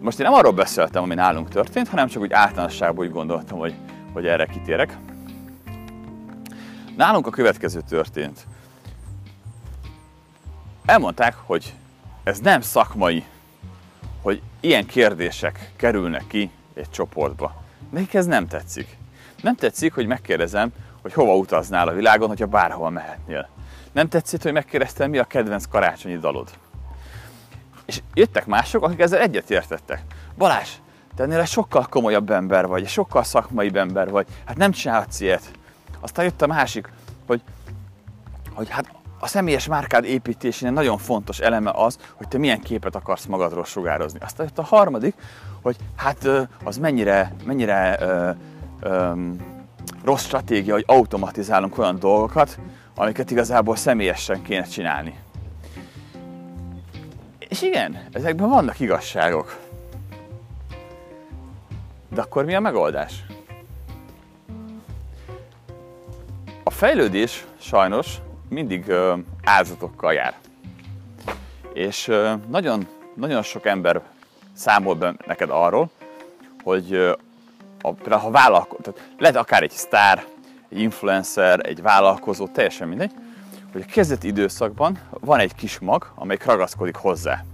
Most 0.00 0.18
én 0.18 0.26
nem 0.26 0.34
arról 0.34 0.52
beszéltem, 0.52 1.02
ami 1.02 1.14
nálunk 1.14 1.48
történt, 1.48 1.88
hanem 1.88 2.08
csak 2.08 2.22
úgy 2.22 2.32
általánosságban 2.32 3.06
úgy 3.06 3.12
gondoltam, 3.12 3.58
hogy, 3.58 3.74
hogy 4.12 4.26
erre 4.26 4.46
kitérek. 4.46 4.96
Nálunk 6.96 7.26
a 7.26 7.30
következő 7.30 7.80
történt. 7.88 8.46
Elmondták, 10.84 11.34
hogy 11.46 11.74
ez 12.22 12.38
nem 12.38 12.60
szakmai, 12.60 13.24
ilyen 14.60 14.86
kérdések 14.86 15.70
kerülnek 15.76 16.26
ki 16.26 16.50
egy 16.74 16.90
csoportba. 16.90 17.62
Nekik 17.90 18.14
ez 18.14 18.26
nem 18.26 18.46
tetszik. 18.46 18.96
Nem 19.42 19.54
tetszik, 19.54 19.94
hogy 19.94 20.06
megkérdezem, 20.06 20.72
hogy 21.02 21.12
hova 21.12 21.36
utaznál 21.36 21.88
a 21.88 21.92
világon, 21.92 22.28
hogyha 22.28 22.46
bárhol 22.46 22.90
mehetnél. 22.90 23.48
Nem 23.92 24.08
tetszik, 24.08 24.42
hogy 24.42 24.52
megkérdeztem, 24.52 25.10
mi 25.10 25.18
a 25.18 25.24
kedvenc 25.24 25.64
karácsonyi 25.66 26.18
dalod. 26.18 26.50
És 27.86 28.02
jöttek 28.14 28.46
mások, 28.46 28.84
akik 28.84 29.00
ezzel 29.00 29.20
egyet 29.20 29.50
értettek. 29.50 30.02
Balázs, 30.36 30.68
te 31.16 31.22
ennél 31.22 31.40
egy 31.40 31.46
sokkal 31.46 31.86
komolyabb 31.86 32.30
ember 32.30 32.66
vagy, 32.66 32.82
egy 32.82 32.88
sokkal 32.88 33.24
szakmai 33.24 33.70
ember 33.74 34.10
vagy, 34.10 34.26
hát 34.44 34.56
nem 34.56 34.72
csinálhatsz 34.72 35.20
ilyet. 35.20 35.50
Aztán 36.00 36.24
jött 36.24 36.42
a 36.42 36.46
másik, 36.46 36.88
hogy, 37.26 37.42
hogy 38.52 38.68
hát 38.68 38.92
a 39.20 39.26
személyes 39.26 39.66
márkád 39.66 40.04
építésének 40.04 40.74
nagyon 40.74 40.98
fontos 40.98 41.38
eleme 41.38 41.70
az, 41.74 41.98
hogy 42.14 42.28
te 42.28 42.38
milyen 42.38 42.60
képet 42.60 42.94
akarsz 42.94 43.24
magadról 43.24 43.64
sugározni. 43.64 44.18
Aztán 44.22 44.50
a 44.54 44.62
harmadik, 44.62 45.14
hogy 45.62 45.76
hát 45.96 46.28
az 46.64 46.78
mennyire, 46.78 47.34
mennyire 47.44 47.96
ö, 48.00 48.30
ö, 48.80 49.12
rossz 50.04 50.24
stratégia, 50.24 50.74
hogy 50.74 50.84
automatizálunk 50.86 51.78
olyan 51.78 51.98
dolgokat, 51.98 52.58
amiket 52.94 53.30
igazából 53.30 53.76
személyesen 53.76 54.42
kéne 54.42 54.62
csinálni. 54.62 55.18
És 57.38 57.62
igen, 57.62 58.08
ezekben 58.12 58.48
vannak 58.48 58.80
igazságok. 58.80 59.58
De 62.08 62.20
akkor 62.20 62.44
mi 62.44 62.54
a 62.54 62.60
megoldás? 62.60 63.24
A 66.64 66.70
fejlődés 66.70 67.46
sajnos 67.58 68.18
mindig 68.50 68.92
áldozatokkal 69.44 70.12
jár. 70.12 70.34
És 71.72 72.12
nagyon, 72.48 72.86
nagyon 73.14 73.42
sok 73.42 73.66
ember 73.66 74.02
számol 74.52 74.94
be 74.94 75.14
neked 75.26 75.50
arról, 75.50 75.90
hogy 76.62 76.94
a, 77.82 78.16
ha 78.16 78.30
vállalkozó, 78.30 78.92
lehet 79.18 79.36
akár 79.36 79.62
egy 79.62 79.70
sztár, 79.70 80.24
egy 80.68 80.80
influencer, 80.80 81.66
egy 81.66 81.82
vállalkozó, 81.82 82.46
teljesen 82.48 82.88
mindegy, 82.88 83.12
hogy 83.72 83.84
a 83.88 83.92
kezdeti 83.92 84.26
időszakban 84.26 84.98
van 85.10 85.38
egy 85.38 85.54
kis 85.54 85.78
mag, 85.78 86.12
amelyik 86.14 86.44
ragaszkodik 86.44 86.96
hozzá. 86.96 87.44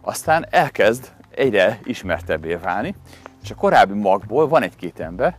Aztán 0.00 0.46
elkezd 0.50 1.12
egyre 1.30 1.80
ismertebbé 1.84 2.54
válni, 2.54 2.94
és 3.42 3.50
a 3.50 3.54
korábbi 3.54 3.94
magból 3.98 4.48
van 4.48 4.62
egy-két 4.62 5.00
ember, 5.00 5.36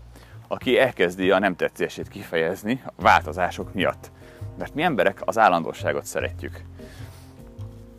aki 0.48 0.80
elkezdi 0.80 1.32
a 1.32 1.40
nem 1.40 1.56
tetszését 1.56 2.08
kifejezni 2.08 2.82
a 2.86 3.02
változások 3.02 3.74
miatt. 3.74 4.12
Mert 4.58 4.74
mi 4.74 4.82
emberek 4.82 5.22
az 5.26 5.38
állandóságot 5.38 6.06
szeretjük. 6.06 6.62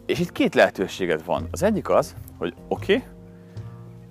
És 0.06 0.18
itt 0.18 0.32
két 0.32 0.54
lehetőséged 0.54 1.24
van. 1.24 1.48
Az 1.50 1.62
egyik 1.62 1.88
az, 1.88 2.14
hogy 2.38 2.54
oké, 2.68 2.94
okay, 2.94 3.08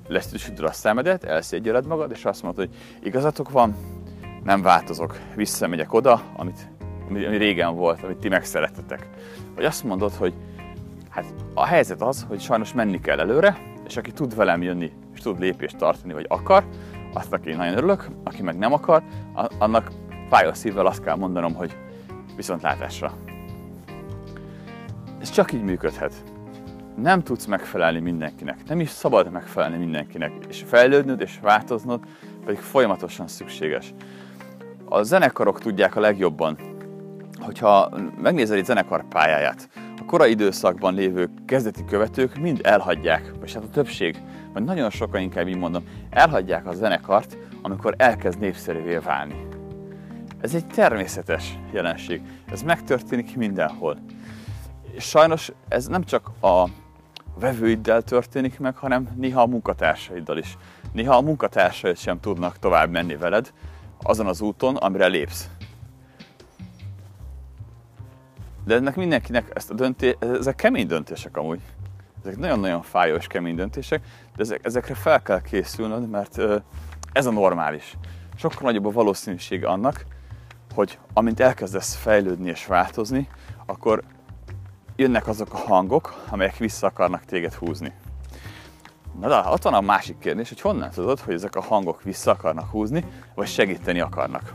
leszűsíted 0.08 0.66
a 0.66 0.72
szemedet, 0.72 1.24
elszégyeled 1.24 1.88
magad, 1.88 2.12
és 2.12 2.26
azt 2.26 2.44
mondod, 2.44 2.66
hogy 2.66 2.76
igazatok 3.04 3.50
van, 3.50 3.76
nem 4.44 4.62
változok, 4.62 5.20
visszamegyek 5.36 5.94
oda, 5.94 6.22
amit 6.36 6.68
ami, 7.10 7.38
régen 7.38 7.76
volt, 7.76 8.04
amit 8.04 8.18
ti 8.18 8.30
megszerettetek. 8.30 9.08
Vagy 9.56 9.66
azt 9.66 9.84
mondod, 9.84 10.14
hogy 10.14 10.34
hát 11.10 11.26
a 11.54 11.66
helyzet 11.66 12.02
az, 12.02 12.26
hogy 12.28 12.40
sajnos 12.40 12.74
menni 12.74 13.00
kell 13.00 13.20
előre, 13.20 13.58
és 13.88 13.98
aki 13.98 14.12
tud 14.12 14.36
velem 14.36 14.62
jönni, 14.62 14.92
és 15.14 15.20
tud 15.20 15.40
lépést 15.40 15.78
tartani, 15.78 16.14
vagy 16.14 16.26
akar, 16.28 16.64
azt 17.14 17.34
aki 17.34 17.52
nagyon 17.52 17.78
örülök, 17.78 18.08
aki 18.24 18.42
meg 18.42 18.58
nem 18.58 18.74
akar, 18.74 19.04
annak 19.58 19.92
fájó 20.30 20.54
szívvel 20.54 20.86
azt 20.86 21.04
kell 21.04 21.16
mondanom, 21.16 21.54
hogy 21.54 21.76
viszontlátásra. 22.36 23.14
Ez 25.22 25.30
csak 25.30 25.54
így 25.54 25.64
működhet. 25.64 26.14
Nem 26.96 27.24
tudsz 27.24 27.46
megfelelni 27.46 28.00
mindenkinek, 28.00 28.58
nem 28.68 28.80
is 28.80 28.90
szabad 28.90 29.32
megfelelni 29.32 29.78
mindenkinek, 29.78 30.32
és 30.50 30.64
fejlődnöd 30.68 31.22
és 31.22 31.40
változnod 31.42 32.04
pedig 32.46 32.60
folyamatosan 32.60 33.28
szükséges. 33.28 33.94
A 34.86 35.04
zenekarok 35.04 35.60
tudják 35.60 35.96
a 35.96 36.00
legjobban, 36.00 36.58
hogyha 37.40 37.90
megnézel 38.22 38.58
egy 38.58 38.66
zenekar 38.66 39.08
pályáját, 39.08 39.70
a 39.76 40.06
korai 40.06 40.32
időszakban 40.32 40.94
lévő 40.94 41.30
kezdeti 41.46 41.86
követők 41.86 42.36
mind 42.36 42.60
elhagyják, 42.64 43.32
vagy 43.40 43.54
hát 43.54 43.64
a 43.64 43.70
többség, 43.70 44.18
vagy 44.54 44.64
nagyon 44.64 44.90
sokan 44.90 45.22
inkább 45.22 45.48
így 45.48 45.58
mondom, 45.58 45.84
elhagyják 46.10 46.68
a 46.68 46.74
zenekart, 46.74 47.38
amikor 47.62 47.94
elkezd 47.98 48.40
népszerűvé 48.40 48.96
válni. 48.96 49.48
Ez 50.44 50.56
egy 50.56 50.68
természetes 50.68 51.58
jelenség. 51.72 52.22
Ez 52.52 52.62
megtörténik 52.62 53.36
mindenhol. 53.36 53.98
És 54.92 55.04
sajnos 55.04 55.52
ez 55.68 55.88
nem 55.88 56.04
csak 56.04 56.32
a 56.42 56.68
vevőiddel 57.40 58.02
történik 58.02 58.60
meg, 58.60 58.76
hanem 58.76 59.10
néha 59.16 59.42
a 59.42 59.46
munkatársaiddal 59.46 60.38
is. 60.38 60.58
Néha 60.92 61.16
a 61.16 61.22
munkatársaid 61.22 61.98
sem 61.98 62.20
tudnak 62.20 62.60
tovább 62.60 62.90
menni 62.90 63.16
veled 63.16 63.54
azon 64.02 64.28
az 64.28 64.42
úton, 64.42 64.76
amire 64.76 65.08
lépsz. 65.08 65.50
De 68.66 68.76
ennek 68.76 68.96
mindenkinek 68.96 69.52
ezt 69.54 69.72
a 69.72 69.74
döntés, 69.74 70.16
ezek 70.20 70.56
kemény 70.56 70.88
döntések 70.88 71.38
amúgy. 71.38 71.62
Ezek 72.22 72.38
nagyon-nagyon 72.38 72.82
fájó 72.82 73.16
és 73.16 73.28
kemény 73.28 73.56
döntések, 73.56 74.04
de 74.36 74.42
ezek, 74.42 74.66
ezekre 74.66 74.94
fel 74.94 75.22
kell 75.22 75.42
készülnöd, 75.42 76.10
mert 76.10 76.42
ez 77.12 77.26
a 77.26 77.32
normális. 77.32 77.98
Sokkal 78.36 78.62
nagyobb 78.62 78.86
a 78.86 78.92
valószínűség 78.92 79.66
annak, 79.66 80.06
hogy 80.74 81.00
amint 81.14 81.40
elkezdesz 81.40 81.96
fejlődni 81.96 82.50
és 82.50 82.66
változni, 82.66 83.28
akkor 83.66 84.04
jönnek 84.96 85.28
azok 85.28 85.54
a 85.54 85.58
hangok, 85.58 86.24
amelyek 86.30 86.58
vissza 86.58 86.88
akarnak 86.88 87.26
téged 87.26 87.54
húzni. 87.54 87.94
Na 89.20 89.28
de 89.28 89.50
ott 89.50 89.64
van 89.64 89.74
a 89.74 89.82
másik 89.82 90.20
kérdés, 90.20 90.50
hogy 90.50 90.62
honnan 90.62 90.90
tudod, 90.90 91.20
hogy 91.20 91.34
ezek 91.34 91.56
a 91.56 91.62
hangok 91.62 92.04
vissza 92.04 92.32
akarnak 92.32 92.70
húzni, 92.70 93.06
vagy 93.36 93.48
segíteni 93.48 94.00
akarnak. 94.00 94.54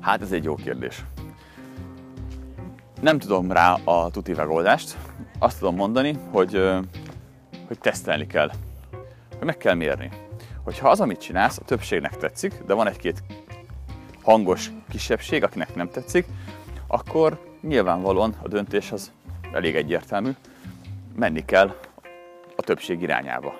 Hát 0.00 0.22
ez 0.22 0.32
egy 0.32 0.44
jó 0.44 0.54
kérdés. 0.54 1.04
Nem 3.00 3.18
tudom 3.18 3.52
rá 3.52 3.72
a 3.84 4.10
tuti 4.10 4.32
megoldást. 4.32 4.96
Azt 5.38 5.58
tudom 5.58 5.74
mondani, 5.74 6.18
hogy, 6.30 6.60
hogy 7.66 7.78
tesztelni 7.78 8.26
kell. 8.26 8.50
Hogy 9.36 9.46
meg 9.46 9.56
kell 9.56 9.74
mérni. 9.74 10.10
Hogyha 10.64 10.88
az, 10.88 11.00
amit 11.00 11.20
csinálsz, 11.20 11.58
a 11.58 11.64
többségnek 11.64 12.16
tetszik, 12.16 12.62
de 12.66 12.74
van 12.74 12.88
egy-két 12.88 13.22
hangos 14.22 14.70
kisebbség, 14.90 15.42
akinek 15.42 15.74
nem 15.74 15.90
tetszik, 15.90 16.26
akkor 16.86 17.38
nyilvánvalóan 17.60 18.34
a 18.42 18.48
döntés 18.48 18.92
az 18.92 19.12
elég 19.52 19.76
egyértelmű, 19.76 20.30
menni 21.16 21.44
kell 21.44 21.76
a 22.56 22.62
többség 22.62 23.02
irányába. 23.02 23.54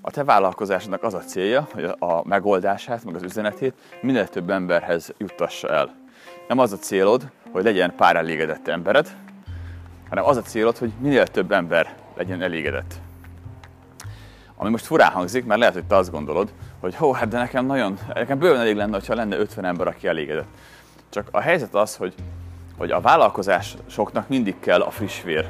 A 0.00 0.10
te 0.10 0.24
vállalkozásodnak 0.24 1.02
az 1.02 1.14
a 1.14 1.18
célja, 1.18 1.68
hogy 1.72 1.84
a 1.84 2.28
megoldását, 2.28 3.04
meg 3.04 3.14
az 3.14 3.22
üzenetét 3.22 3.74
minél 4.00 4.28
több 4.28 4.50
emberhez 4.50 5.14
juttassa 5.18 5.68
el. 5.68 5.94
Nem 6.48 6.58
az 6.58 6.72
a 6.72 6.76
célod, 6.76 7.30
hogy 7.50 7.64
legyen 7.64 7.94
pár 7.96 8.16
elégedett 8.16 8.68
embered, 8.68 9.16
hanem 10.08 10.24
az 10.24 10.36
a 10.36 10.42
célod, 10.42 10.76
hogy 10.76 10.92
minél 10.98 11.26
több 11.26 11.52
ember 11.52 11.96
legyen 12.14 12.42
elégedett. 12.42 12.94
Ami 14.56 14.70
most 14.70 14.86
furán 14.86 15.10
hangzik, 15.10 15.44
mert 15.44 15.60
lehet, 15.60 15.74
hogy 15.74 15.84
te 15.84 15.96
azt 15.96 16.10
gondolod, 16.10 16.52
hogy 16.82 16.94
hó, 16.94 17.12
hát 17.12 17.28
de 17.28 17.38
nekem 17.38 17.66
nagyon, 17.66 17.98
nekem 18.14 18.38
bőven 18.38 18.60
elég 18.60 18.76
lenne, 18.76 18.98
ha 19.06 19.14
lenne 19.14 19.36
50 19.36 19.64
ember, 19.64 19.86
aki 19.86 20.06
elégedett. 20.06 20.46
Csak 21.08 21.28
a 21.30 21.40
helyzet 21.40 21.74
az, 21.74 21.96
hogy, 21.96 22.14
hogy 22.76 22.90
a 22.90 23.00
vállalkozásoknak 23.00 24.28
mindig 24.28 24.54
kell 24.60 24.80
a 24.80 24.90
friss 24.90 25.22
vér. 25.22 25.48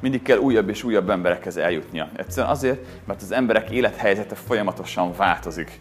Mindig 0.00 0.22
kell 0.22 0.38
újabb 0.38 0.68
és 0.68 0.82
újabb 0.82 1.10
emberekhez 1.10 1.56
eljutnia. 1.56 2.08
Egyszerűen 2.16 2.52
azért, 2.52 2.86
mert 3.04 3.22
az 3.22 3.32
emberek 3.32 3.70
élethelyzete 3.70 4.34
folyamatosan 4.34 5.12
változik. 5.16 5.80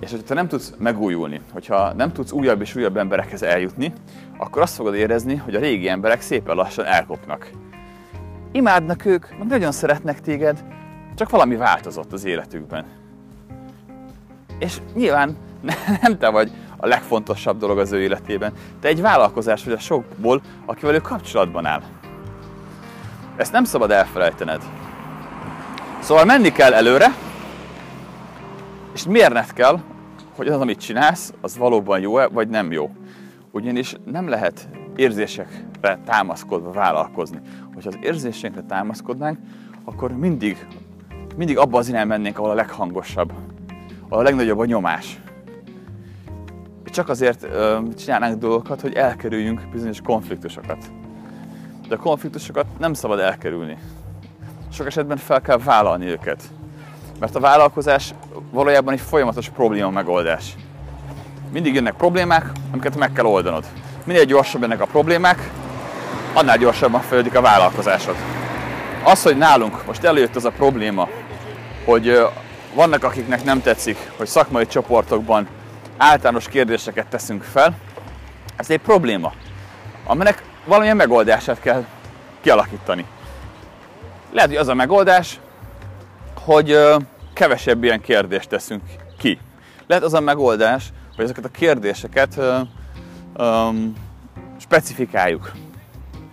És 0.00 0.10
hogyha 0.10 0.26
te 0.26 0.34
nem 0.34 0.48
tudsz 0.48 0.74
megújulni, 0.78 1.40
hogyha 1.52 1.92
nem 1.92 2.12
tudsz 2.12 2.32
újabb 2.32 2.60
és 2.60 2.74
újabb 2.74 2.96
emberekhez 2.96 3.42
eljutni, 3.42 3.92
akkor 4.36 4.62
azt 4.62 4.74
fogod 4.74 4.94
érezni, 4.94 5.36
hogy 5.36 5.54
a 5.54 5.60
régi 5.60 5.88
emberek 5.88 6.20
szépen 6.20 6.56
lassan 6.56 6.84
elkopnak. 6.84 7.50
Imádnak 8.52 9.04
ők, 9.04 9.38
meg 9.38 9.48
nagyon 9.48 9.72
szeretnek 9.72 10.20
téged, 10.20 10.64
csak 11.14 11.30
valami 11.30 11.56
változott 11.56 12.12
az 12.12 12.24
életükben. 12.24 12.99
És 14.60 14.80
nyilván 14.94 15.36
nem 16.02 16.18
te 16.18 16.28
vagy 16.28 16.50
a 16.76 16.86
legfontosabb 16.86 17.58
dolog 17.58 17.78
az 17.78 17.92
ő 17.92 18.00
életében. 18.00 18.52
Te 18.80 18.88
egy 18.88 19.00
vállalkozás 19.00 19.64
vagy 19.64 19.72
a 19.72 19.78
sokból, 19.78 20.40
akivel 20.66 20.94
ő 20.94 21.00
kapcsolatban 21.00 21.66
áll. 21.66 21.82
Ezt 23.36 23.52
nem 23.52 23.64
szabad 23.64 23.90
elfelejtened. 23.90 24.62
Szóval 26.00 26.24
menni 26.24 26.52
kell 26.52 26.72
előre, 26.72 27.14
és 28.94 29.06
mérned 29.06 29.52
kell, 29.52 29.80
hogy 30.36 30.48
az, 30.48 30.60
amit 30.60 30.80
csinálsz, 30.80 31.32
az 31.40 31.56
valóban 31.56 32.00
jó-e, 32.00 32.26
vagy 32.26 32.48
nem 32.48 32.72
jó. 32.72 32.90
Ugyanis 33.50 33.94
nem 34.04 34.28
lehet 34.28 34.68
érzésekre 34.96 35.98
támaszkodva 36.04 36.72
vállalkozni. 36.72 37.40
Hogyha 37.74 37.88
az 37.88 37.98
érzéseinkre 38.02 38.62
támaszkodnánk, 38.62 39.38
akkor 39.84 40.12
mindig, 40.12 40.66
mindig 41.36 41.58
abba 41.58 41.78
az 41.78 41.88
irány 41.88 42.06
mennénk, 42.06 42.38
ahol 42.38 42.50
a 42.50 42.54
leghangosabb, 42.54 43.32
a 44.12 44.22
legnagyobb 44.22 44.58
a 44.58 44.64
nyomás. 44.64 45.20
Csak 46.84 47.08
azért 47.08 47.42
ö, 47.42 47.78
csinálnánk 47.98 48.38
dolgokat, 48.38 48.80
hogy 48.80 48.94
elkerüljünk 48.94 49.60
bizonyos 49.72 50.00
konfliktusokat. 50.00 50.78
De 51.88 51.94
a 51.94 51.98
konfliktusokat 51.98 52.66
nem 52.78 52.94
szabad 52.94 53.18
elkerülni. 53.18 53.78
Sok 54.72 54.86
esetben 54.86 55.16
fel 55.16 55.40
kell 55.40 55.58
vállalni 55.58 56.06
őket. 56.06 56.42
Mert 57.20 57.34
a 57.34 57.40
vállalkozás 57.40 58.14
valójában 58.50 58.92
egy 58.92 59.00
folyamatos 59.00 59.48
probléma 59.48 59.90
megoldás. 59.90 60.56
Mindig 61.52 61.74
jönnek 61.74 61.94
problémák, 61.94 62.52
amiket 62.72 62.96
meg 62.96 63.12
kell 63.12 63.24
oldanod. 63.24 63.64
Minél 64.04 64.24
gyorsabb 64.24 64.62
ennek 64.62 64.80
a 64.80 64.86
problémák, 64.86 65.50
annál 66.34 66.58
gyorsabban 66.58 67.00
fejlődik 67.00 67.34
a 67.34 67.40
vállalkozásod. 67.40 68.14
Az, 69.04 69.22
hogy 69.22 69.36
nálunk 69.36 69.86
most 69.86 70.04
előjött 70.04 70.36
az 70.36 70.44
a 70.44 70.50
probléma, 70.50 71.08
hogy 71.84 72.26
vannak 72.74 73.04
akiknek 73.04 73.44
nem 73.44 73.62
tetszik, 73.62 73.96
hogy 74.16 74.26
szakmai 74.26 74.66
csoportokban 74.66 75.48
általános 75.96 76.48
kérdéseket 76.48 77.06
teszünk 77.06 77.42
fel, 77.42 77.76
ez 78.56 78.70
egy 78.70 78.80
probléma, 78.80 79.32
aminek 80.06 80.42
valamilyen 80.64 80.96
megoldását 80.96 81.60
kell 81.60 81.84
kialakítani. 82.40 83.04
Lehet, 84.32 84.50
hogy 84.50 84.58
az 84.58 84.68
a 84.68 84.74
megoldás, 84.74 85.40
hogy 86.44 86.78
kevesebb 87.32 87.84
ilyen 87.84 88.00
kérdést 88.00 88.48
teszünk 88.48 88.82
ki. 89.18 89.38
Lehet 89.86 90.04
az 90.04 90.14
a 90.14 90.20
megoldás, 90.20 90.92
hogy 91.14 91.24
ezeket 91.24 91.44
a 91.44 91.48
kérdéseket 91.48 92.40
um, 93.38 93.94
specifikáljuk 94.58 95.52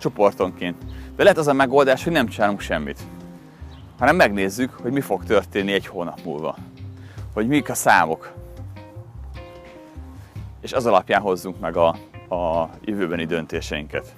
csoportonként. 0.00 0.76
De 1.16 1.22
lehet 1.22 1.38
az 1.38 1.48
a 1.48 1.52
megoldás, 1.52 2.04
hogy 2.04 2.12
nem 2.12 2.28
csinálunk 2.28 2.60
semmit, 2.60 2.98
hanem 3.98 4.16
megnézzük, 4.16 4.72
hogy 4.82 4.92
mi 4.92 5.00
fog 5.00 5.24
történni 5.24 5.72
egy 5.72 5.86
hónap 5.86 6.20
múlva. 6.24 6.56
Hogy 7.32 7.48
mik 7.48 7.68
a 7.68 7.74
számok. 7.74 8.32
És 10.60 10.72
az 10.72 10.86
alapján 10.86 11.20
hozzunk 11.20 11.60
meg 11.60 11.76
a, 11.76 11.88
a 12.34 12.70
jövőbeni 12.84 13.24
döntéseinket. 13.24 14.14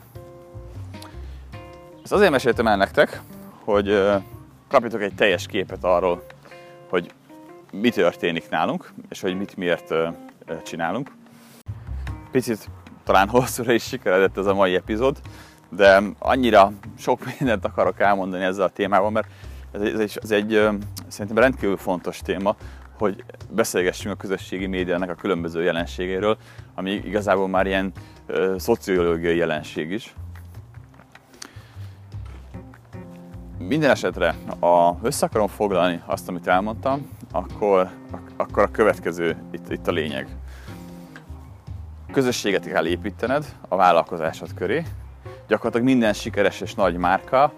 Ezt 2.03 2.13
azért 2.13 2.31
meséltem 2.31 2.67
el 2.67 2.77
nektek, 2.77 3.21
hogy 3.65 4.03
kapjatok 4.69 5.03
egy 5.03 5.15
teljes 5.15 5.47
képet 5.47 5.85
arról, 5.85 6.25
hogy 6.89 7.13
mi 7.73 7.91
történik 7.91 8.49
nálunk, 8.49 8.93
és 9.09 9.21
hogy 9.21 9.37
mit 9.37 9.57
miért 9.57 9.95
csinálunk. 10.63 11.13
Picit 12.31 12.69
talán 13.05 13.29
hosszúra 13.29 13.73
is 13.73 13.83
sikeredett 13.83 14.37
ez 14.37 14.47
a 14.47 14.55
mai 14.55 14.75
epizód, 14.75 15.21
de 15.69 16.03
annyira 16.19 16.73
sok 16.99 17.21
mindent 17.39 17.65
akarok 17.65 18.01
elmondani 18.01 18.45
ezzel 18.45 18.65
a 18.65 18.69
témával, 18.69 19.11
mert 19.11 19.29
ez 19.73 19.81
egy, 19.81 19.93
ez 19.93 20.01
egy, 20.01 20.21
ez 20.23 20.31
egy 20.31 20.69
szerintem 21.09 21.39
rendkívül 21.39 21.77
fontos 21.77 22.19
téma, 22.19 22.57
hogy 22.99 23.25
beszélgessünk 23.51 24.15
a 24.15 24.17
közösségi 24.17 24.67
médiának 24.67 25.11
a 25.11 25.15
különböző 25.15 25.63
jelenségéről, 25.63 26.37
ami 26.75 26.91
igazából 26.91 27.49
már 27.49 27.67
ilyen 27.67 27.93
szociológiai 28.57 29.37
jelenség 29.37 29.91
is. 29.91 30.15
Minden 33.59 33.91
esetre, 33.91 34.35
ha 34.61 34.99
össze 35.03 35.27
akarom 35.27 35.49
foglalni 35.49 36.03
azt, 36.07 36.29
amit 36.29 36.47
elmondtam, 36.47 37.09
akkor, 37.33 37.91
akkor 38.37 38.63
a 38.63 38.71
következő 38.71 39.37
itt, 39.51 39.71
itt 39.71 39.87
a 39.87 39.93
lényeg. 39.93 40.29
Közösséget 42.13 42.67
kell 42.67 42.87
építened 42.87 43.57
a 43.69 43.77
vállalkozásod 43.77 44.55
köré. 44.55 44.83
Gyakorlatilag 45.49 45.87
minden 45.87 46.13
sikeres 46.13 46.61
és 46.61 46.75
nagy 46.75 46.97
márka 46.97 47.53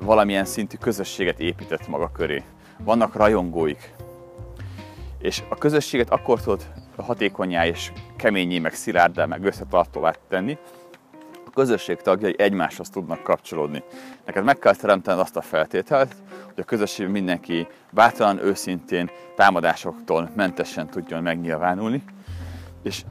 valamilyen 0.00 0.44
szintű 0.44 0.76
közösséget 0.76 1.40
épített 1.40 1.88
maga 1.88 2.10
köré. 2.12 2.42
Vannak 2.78 3.14
rajongóik. 3.14 3.94
És 5.18 5.42
a 5.48 5.54
közösséget 5.54 6.10
akkor 6.10 6.40
tudod 6.40 6.66
hatékonyá 6.96 7.66
és 7.66 7.92
keményé, 8.16 8.58
meg 8.58 8.74
szilárdá, 8.74 9.26
meg 9.26 9.44
összetartóvá 9.44 10.12
tenni, 10.28 10.58
a 11.46 11.50
közösség 11.50 11.96
tagjai 11.96 12.34
egymáshoz 12.38 12.90
tudnak 12.90 13.22
kapcsolódni. 13.22 13.82
Neked 14.26 14.44
meg 14.44 14.58
kell 14.58 14.74
teremtened 14.74 15.20
azt 15.20 15.36
a 15.36 15.40
feltételt, 15.40 16.14
hogy 16.44 16.62
a 16.62 16.64
közösség 16.64 17.06
mindenki 17.06 17.66
bátran, 17.90 18.44
őszintén, 18.44 19.10
támadásoktól 19.36 20.30
mentesen 20.36 20.86
tudjon 20.90 21.22
megnyilvánulni, 21.22 22.04
és 22.82 23.02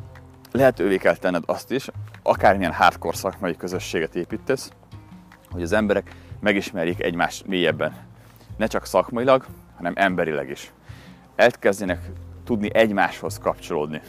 lehetővé 0.52 0.97
kell 0.97 1.15
tenned 1.15 1.43
azt 1.45 1.71
is, 1.71 1.89
akármilyen 2.23 2.73
hardcore 2.73 3.15
szakmai 3.15 3.56
közösséget 3.56 4.15
építesz, 4.15 4.71
hogy 5.52 5.62
az 5.62 5.71
emberek 5.71 6.15
megismerjék 6.39 7.04
egymást 7.04 7.47
mélyebben. 7.47 7.95
Ne 8.58 8.67
csak 8.67 8.86
szakmailag, 8.86 9.45
hanem 9.76 9.93
emberileg 9.95 10.50
is. 10.50 10.71
Elkezdjenek 11.36 12.12
tudni 12.43 12.69
egymáshoz 12.73 13.38
kapcsolódni. 13.39 14.02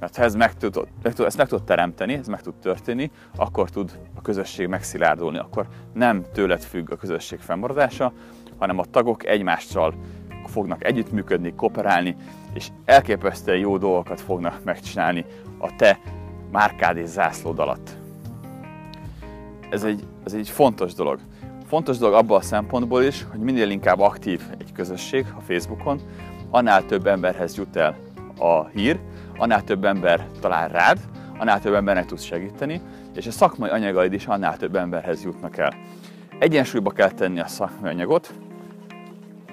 Mert 0.00 0.16
ha 0.16 0.22
ez 0.22 0.34
meg 0.34 0.54
tud, 0.54 0.88
meg 1.02 1.14
tud, 1.14 1.26
ezt 1.26 1.36
meg 1.36 1.48
tud 1.48 1.64
teremteni, 1.64 2.14
ez 2.14 2.26
meg 2.26 2.40
tud 2.40 2.54
történni, 2.54 3.10
akkor 3.36 3.70
tud 3.70 3.98
a 4.14 4.20
közösség 4.20 4.66
megszilárdulni. 4.66 5.38
Akkor 5.38 5.66
nem 5.92 6.24
tőled 6.32 6.62
függ 6.62 6.90
a 6.90 6.96
közösség 6.96 7.38
fennmaradása, 7.38 8.12
hanem 8.58 8.78
a 8.78 8.84
tagok 8.84 9.26
egymással 9.26 9.94
fognak 10.46 10.84
együttműködni, 10.84 11.54
kooperálni, 11.54 12.16
és 12.52 12.68
elképesztően 12.84 13.58
jó 13.58 13.78
dolgokat 13.78 14.20
fognak 14.20 14.64
megcsinálni 14.64 15.24
a 15.58 15.76
te 15.76 16.00
márkád 16.50 16.96
és 16.96 17.08
zászlód 17.08 17.58
alatt. 17.58 17.96
Ez 19.70 19.84
egy, 19.84 20.06
ez 20.24 20.32
egy 20.32 20.48
fontos 20.48 20.94
dolog. 20.94 21.20
Fontos 21.68 21.98
dolog 21.98 22.14
abban 22.14 22.38
a 22.38 22.42
szempontból 22.42 23.02
is, 23.02 23.26
hogy 23.30 23.40
minél 23.40 23.70
inkább 23.70 24.00
aktív 24.00 24.42
egy 24.58 24.72
közösség 24.72 25.26
a 25.36 25.40
Facebookon, 25.40 26.00
annál 26.50 26.86
több 26.86 27.06
emberhez 27.06 27.56
jut 27.56 27.76
el 27.76 27.96
a 28.38 28.66
hír, 28.66 29.00
annál 29.36 29.64
több 29.64 29.84
ember 29.84 30.26
talál 30.40 30.68
rád, 30.68 30.98
annál 31.38 31.60
több 31.60 31.74
embernek 31.74 32.06
tudsz 32.06 32.22
segíteni, 32.22 32.80
és 33.14 33.26
a 33.26 33.30
szakmai 33.30 33.70
anyagaid 33.70 34.12
is 34.12 34.26
annál 34.26 34.56
több 34.56 34.76
emberhez 34.76 35.24
jutnak 35.24 35.56
el. 35.56 35.74
Egyensúlyba 36.38 36.90
kell 36.90 37.10
tenni 37.10 37.40
a 37.40 37.46
szakmai 37.46 37.90
anyagot 37.90 38.34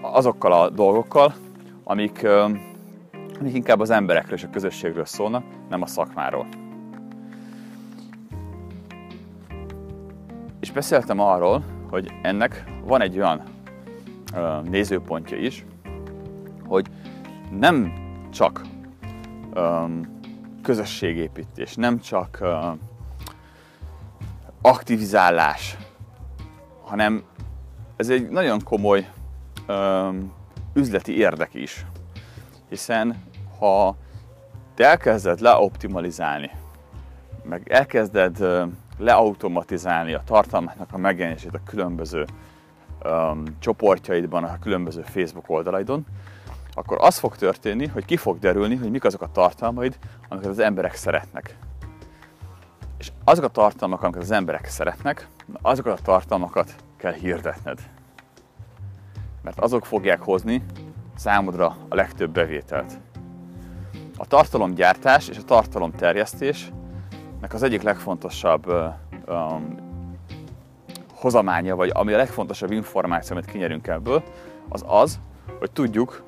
azokkal 0.02 0.52
a 0.52 0.70
dolgokkal, 0.70 1.34
amik, 1.84 2.28
amik 3.40 3.54
inkább 3.54 3.80
az 3.80 3.90
emberekről 3.90 4.38
és 4.38 4.44
a 4.44 4.50
közösségről 4.50 5.06
szólnak, 5.06 5.44
nem 5.70 5.82
a 5.82 5.88
szakmáról. 5.88 6.48
És 10.60 10.72
beszéltem 10.72 11.20
arról, 11.20 11.75
hogy 11.96 12.14
ennek 12.22 12.64
van 12.84 13.02
egy 13.02 13.18
olyan 13.18 13.44
nézőpontja 14.64 15.38
is, 15.38 15.66
hogy 16.66 16.88
nem 17.52 17.94
csak 18.32 18.62
um, 19.54 20.20
közösségépítés, 20.62 21.76
nem 21.76 22.00
csak 22.00 22.38
uh, 22.42 22.78
aktivizálás, 24.62 25.78
hanem 26.84 27.24
ez 27.96 28.10
egy 28.10 28.30
nagyon 28.30 28.60
komoly 28.64 29.10
um, 29.68 30.34
üzleti 30.74 31.18
érdek 31.18 31.54
is. 31.54 31.86
Hiszen 32.70 33.24
ha 33.60 33.96
te 34.74 34.86
elkezded 34.86 35.40
leoptimalizálni, 35.40 36.52
meg 37.44 37.70
elkezded 37.70 38.38
leautomatizálni 38.98 40.14
a 40.14 40.22
tartalmaknak 40.26 40.94
a 40.94 40.98
megjelenését 40.98 41.54
a 41.54 41.60
különböző 41.66 42.26
um, 43.04 43.44
csoportjaidban, 43.60 44.44
a 44.44 44.60
különböző 44.60 45.02
Facebook 45.02 45.50
oldalaidon, 45.50 46.06
akkor 46.74 46.98
az 47.02 47.18
fog 47.18 47.36
történni, 47.36 47.88
hogy 47.88 48.06
ki 48.06 48.18
fog 48.18 48.40
derülni, 48.40 48.76
hogy 48.76 48.92
mik 48.92 49.04
azok 49.04 49.22
a 49.22 49.32
tartalmaid, 49.32 49.98
amiket 50.30 50.50
az 50.50 50.60
emberek 50.60 50.96
szeretnek. 50.96 51.58
És 52.98 53.12
azok 53.24 53.44
a 53.44 53.48
tartalmak, 53.48 54.04
amiket 54.04 54.22
az 54.22 54.32
emberek 54.32 54.66
szeretnek, 54.66 55.28
azokat 55.62 56.00
a 56.00 56.04
tartalmakat 56.04 56.76
kell 56.98 57.14
hirdetned. 57.14 57.80
Mert 59.42 59.60
azok 59.60 59.86
fogják 59.86 60.22
hozni 60.22 60.64
számodra 61.16 61.78
a 61.90 61.96
legtöbb 61.96 62.32
bevételt. 62.32 63.00
A 64.18 64.28
tartalomgyártás 64.28 65.28
és 65.28 65.38
a 65.38 65.44
tartalomterjesztésnek 67.36 67.54
az 67.54 67.64
egyik 67.64 67.82
legfontosabb 67.82 68.68
um, 69.28 69.76
hozamánya, 71.14 71.76
vagy 71.76 71.92
ami 71.94 72.14
a 72.14 72.18
legfontosabb 72.18 72.72
információ, 72.72 73.36
amit 73.36 73.50
kinyerünk 73.50 73.88
ebből, 73.88 74.24
az 74.70 74.84
az, 74.88 75.20
hogy 75.60 75.72
tudjuk, 75.72 76.24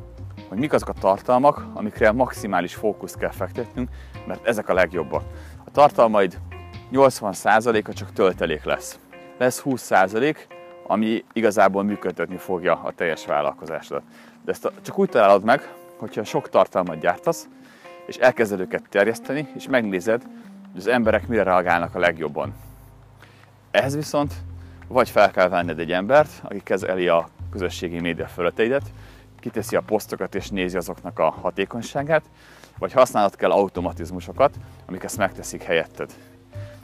hogy 0.50 0.58
mik 0.58 0.74
azok 0.74 0.90
a 0.90 0.94
tartalmak, 0.94 1.66
amikre 1.74 2.12
maximális 2.12 2.76
fókuszt 2.76 3.18
kell 3.18 3.32
fektetnünk, 3.32 3.90
mert 4.28 4.48
ezek 4.48 4.70
a 4.70 4.74
legjobbak. 4.74 5.24
A 5.66 5.72
tartalmaid 5.72 6.40
80%-a 6.92 7.94
csak 7.94 8.14
töltelék 8.14 8.64
lesz. 8.64 9.00
Lesz 9.38 9.62
20%, 9.66 10.36
ami 10.88 11.24
igazából 11.34 11.84
működtetni 11.84 12.38
fogja 12.38 12.82
a 12.84 12.92
teljes 12.92 13.26
vállalkozásodat. 13.26 14.04
De 14.46 14.52
ezt 14.52 14.72
csak 14.82 15.00
úgy 15.00 15.10
találod 15.10 15.44
meg, 15.44 15.74
hogyha 15.98 16.24
sok 16.24 16.50
tartalmat 16.50 17.00
gyártasz, 17.00 17.48
és 18.06 18.16
elkezded 18.16 18.60
őket 18.60 18.84
terjeszteni, 18.90 19.48
és 19.56 19.68
megnézed, 19.68 20.24
hogy 20.72 20.80
az 20.80 20.88
emberek 20.88 21.28
mire 21.28 21.44
reagálnak 21.44 21.96
a 21.96 22.00
legjobban. 22.00 22.54
Ehhez 23.72 23.96
viszont 23.96 24.34
vagy 24.88 25.10
fel 25.10 25.32
kell 25.32 25.50
venned 25.50 25.80
egy 25.80 25.92
embert, 25.92 26.30
aki 26.44 26.62
kezeli 26.64 27.08
a 27.08 27.28
közösségi 27.52 28.00
média 28.00 28.28
fölötteidet, 28.28 28.92
kiteszi 29.40 29.76
a 29.76 29.82
posztokat 29.82 30.36
és 30.36 30.50
nézi 30.50 30.78
azoknak 30.78 31.20
a 31.20 31.30
hatékonyságát, 31.30 32.24
vagy 32.78 32.92
használnod 32.92 33.36
kell 33.36 33.52
automatizmusokat, 33.52 34.56
amik 34.86 35.04
ezt 35.04 35.18
megteszik 35.18 35.64
helyetted. 35.64 36.14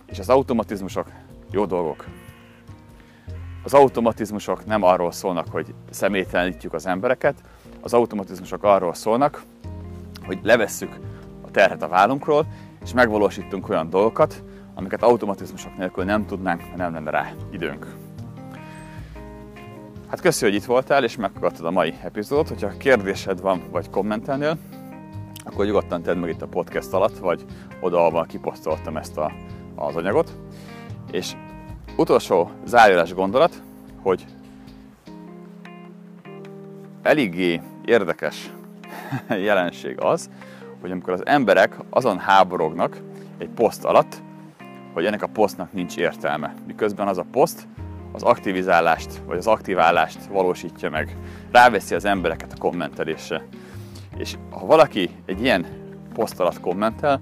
És 0.05 0.19
az 0.19 0.29
automatizmusok 0.29 1.07
jó 1.51 1.65
dolgok. 1.65 2.05
Az 3.63 3.73
automatizmusok 3.73 4.65
nem 4.65 4.83
arról 4.83 5.11
szólnak, 5.11 5.47
hogy 5.47 5.73
személytelenítjük 5.89 6.73
az 6.73 6.85
embereket, 6.85 7.35
az 7.81 7.93
automatizmusok 7.93 8.63
arról 8.63 8.93
szólnak, 8.93 9.43
hogy 10.25 10.39
levesszük 10.41 10.99
a 11.41 11.51
terhet 11.51 11.81
a 11.81 11.87
vállunkról, 11.87 12.45
és 12.83 12.93
megvalósítunk 12.93 13.69
olyan 13.69 13.89
dolgokat, 13.89 14.43
amiket 14.75 15.03
automatizmusok 15.03 15.77
nélkül 15.77 16.03
nem 16.03 16.25
tudnánk, 16.25 16.61
mert 16.61 16.75
nem 16.75 16.93
lenne 16.93 17.11
rá 17.11 17.31
időnk. 17.51 17.95
Hát 20.07 20.21
köszi, 20.21 20.45
hogy 20.45 20.53
itt 20.53 20.65
voltál, 20.65 21.03
és 21.03 21.15
meghallgattad 21.15 21.65
a 21.65 21.71
mai 21.71 21.93
epizódot. 22.03 22.47
Hogyha 22.47 22.77
kérdésed 22.77 23.41
van, 23.41 23.61
vagy 23.71 23.89
kommentelnél, 23.89 24.57
akkor 25.43 25.65
nyugodtan 25.65 26.01
tedd 26.01 26.17
meg 26.17 26.29
itt 26.29 26.41
a 26.41 26.47
podcast 26.47 26.93
alatt, 26.93 27.17
vagy 27.17 27.45
oda, 27.81 28.23
kiposztoltam 28.23 28.97
ezt 28.97 29.17
a, 29.17 29.31
az 29.75 29.95
anyagot. 29.95 30.31
És 31.11 31.33
utolsó 31.97 32.51
zárójeles 32.65 33.13
gondolat, 33.13 33.61
hogy 34.01 34.25
eléggé 37.01 37.61
érdekes 37.85 38.53
jelenség 39.47 40.01
az, 40.01 40.29
hogy 40.83 40.91
amikor 40.91 41.13
az 41.13 41.25
emberek 41.25 41.77
azon 41.89 42.19
háborognak 42.19 43.01
egy 43.37 43.49
poszt 43.49 43.85
alatt, 43.85 44.21
hogy 44.93 45.05
ennek 45.05 45.21
a 45.21 45.27
posztnak 45.27 45.73
nincs 45.73 45.97
értelme, 45.97 46.53
miközben 46.67 47.07
az 47.07 47.17
a 47.17 47.25
poszt 47.31 47.67
az 48.11 48.23
aktivizálást, 48.23 49.17
vagy 49.25 49.37
az 49.37 49.47
aktiválást 49.47 50.25
valósítja 50.25 50.89
meg. 50.89 51.17
Ráveszi 51.51 51.95
az 51.95 52.05
embereket 52.05 52.53
a 52.53 52.59
kommentelésre. 52.59 53.43
És 54.17 54.37
ha 54.49 54.65
valaki 54.65 55.09
egy 55.25 55.41
ilyen 55.41 55.65
poszt 56.13 56.39
alatt 56.39 56.59
kommentel, 56.59 57.21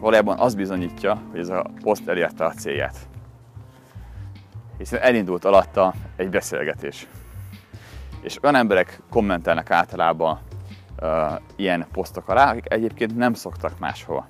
valójában 0.00 0.38
az 0.38 0.54
bizonyítja, 0.54 1.22
hogy 1.30 1.40
ez 1.40 1.48
a 1.48 1.66
poszt 1.82 2.08
elérte 2.08 2.44
a 2.44 2.52
célját. 2.52 2.96
Hiszen 4.78 5.00
elindult 5.00 5.44
alatta 5.44 5.94
egy 6.16 6.28
beszélgetés. 6.28 7.06
És 8.20 8.42
olyan 8.42 8.54
emberek 8.56 9.00
kommentelnek 9.10 9.70
általában 9.70 10.40
ilyen 11.56 11.86
posztok 11.92 12.28
alá, 12.28 12.50
akik 12.50 12.72
egyébként 12.72 13.16
nem 13.16 13.34
szoktak 13.34 13.78
máshol. 13.78 14.28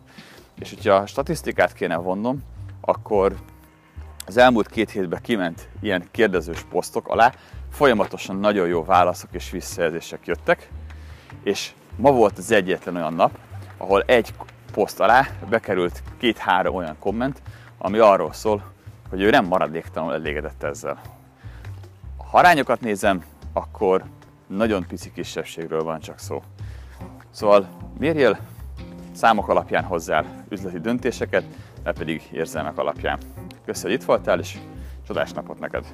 És 0.58 0.70
hogyha 0.70 1.06
statisztikát 1.06 1.72
kéne 1.72 1.96
vonnom, 1.96 2.42
akkor 2.80 3.34
az 4.26 4.36
elmúlt 4.36 4.68
két 4.68 4.90
hétben 4.90 5.20
kiment 5.22 5.68
ilyen 5.80 6.04
kérdezős 6.10 6.62
posztok 6.70 7.08
alá, 7.08 7.32
folyamatosan 7.70 8.36
nagyon 8.36 8.68
jó 8.68 8.84
válaszok 8.84 9.28
és 9.32 9.50
visszajelzések 9.50 10.26
jöttek, 10.26 10.70
és 11.42 11.72
ma 11.96 12.12
volt 12.12 12.38
az 12.38 12.50
egyetlen 12.50 12.96
olyan 12.96 13.14
nap, 13.14 13.38
ahol 13.76 14.02
egy 14.02 14.34
poszt 14.72 15.00
alá 15.00 15.28
bekerült 15.48 16.02
két-három 16.18 16.74
olyan 16.74 16.96
komment, 16.98 17.42
ami 17.78 17.98
arról 17.98 18.32
szól, 18.32 18.62
hogy 19.10 19.20
ő 19.20 19.30
nem 19.30 19.44
maradéktalanul 19.44 20.14
elégedett 20.14 20.62
ezzel. 20.62 21.00
Ha 22.30 22.38
arányokat 22.38 22.80
nézem, 22.80 23.24
akkor 23.52 24.04
nagyon 24.46 24.86
pici 24.86 25.12
kisebbségről 25.12 25.82
van 25.82 26.00
csak 26.00 26.18
szó. 26.18 26.42
Szóval 27.30 27.68
mérjél 27.98 28.38
számok 29.12 29.48
alapján 29.48 29.84
hozzá 29.84 30.24
üzleti 30.48 30.78
döntéseket, 30.80 31.44
ne 31.84 31.92
pedig 31.92 32.22
érzelmek 32.32 32.78
alapján. 32.78 33.18
Köszönöm, 33.64 33.90
hogy 33.90 34.00
itt 34.00 34.06
voltál, 34.06 34.38
és 34.38 34.58
csodás 35.06 35.32
napot 35.32 35.58
neked! 35.58 35.84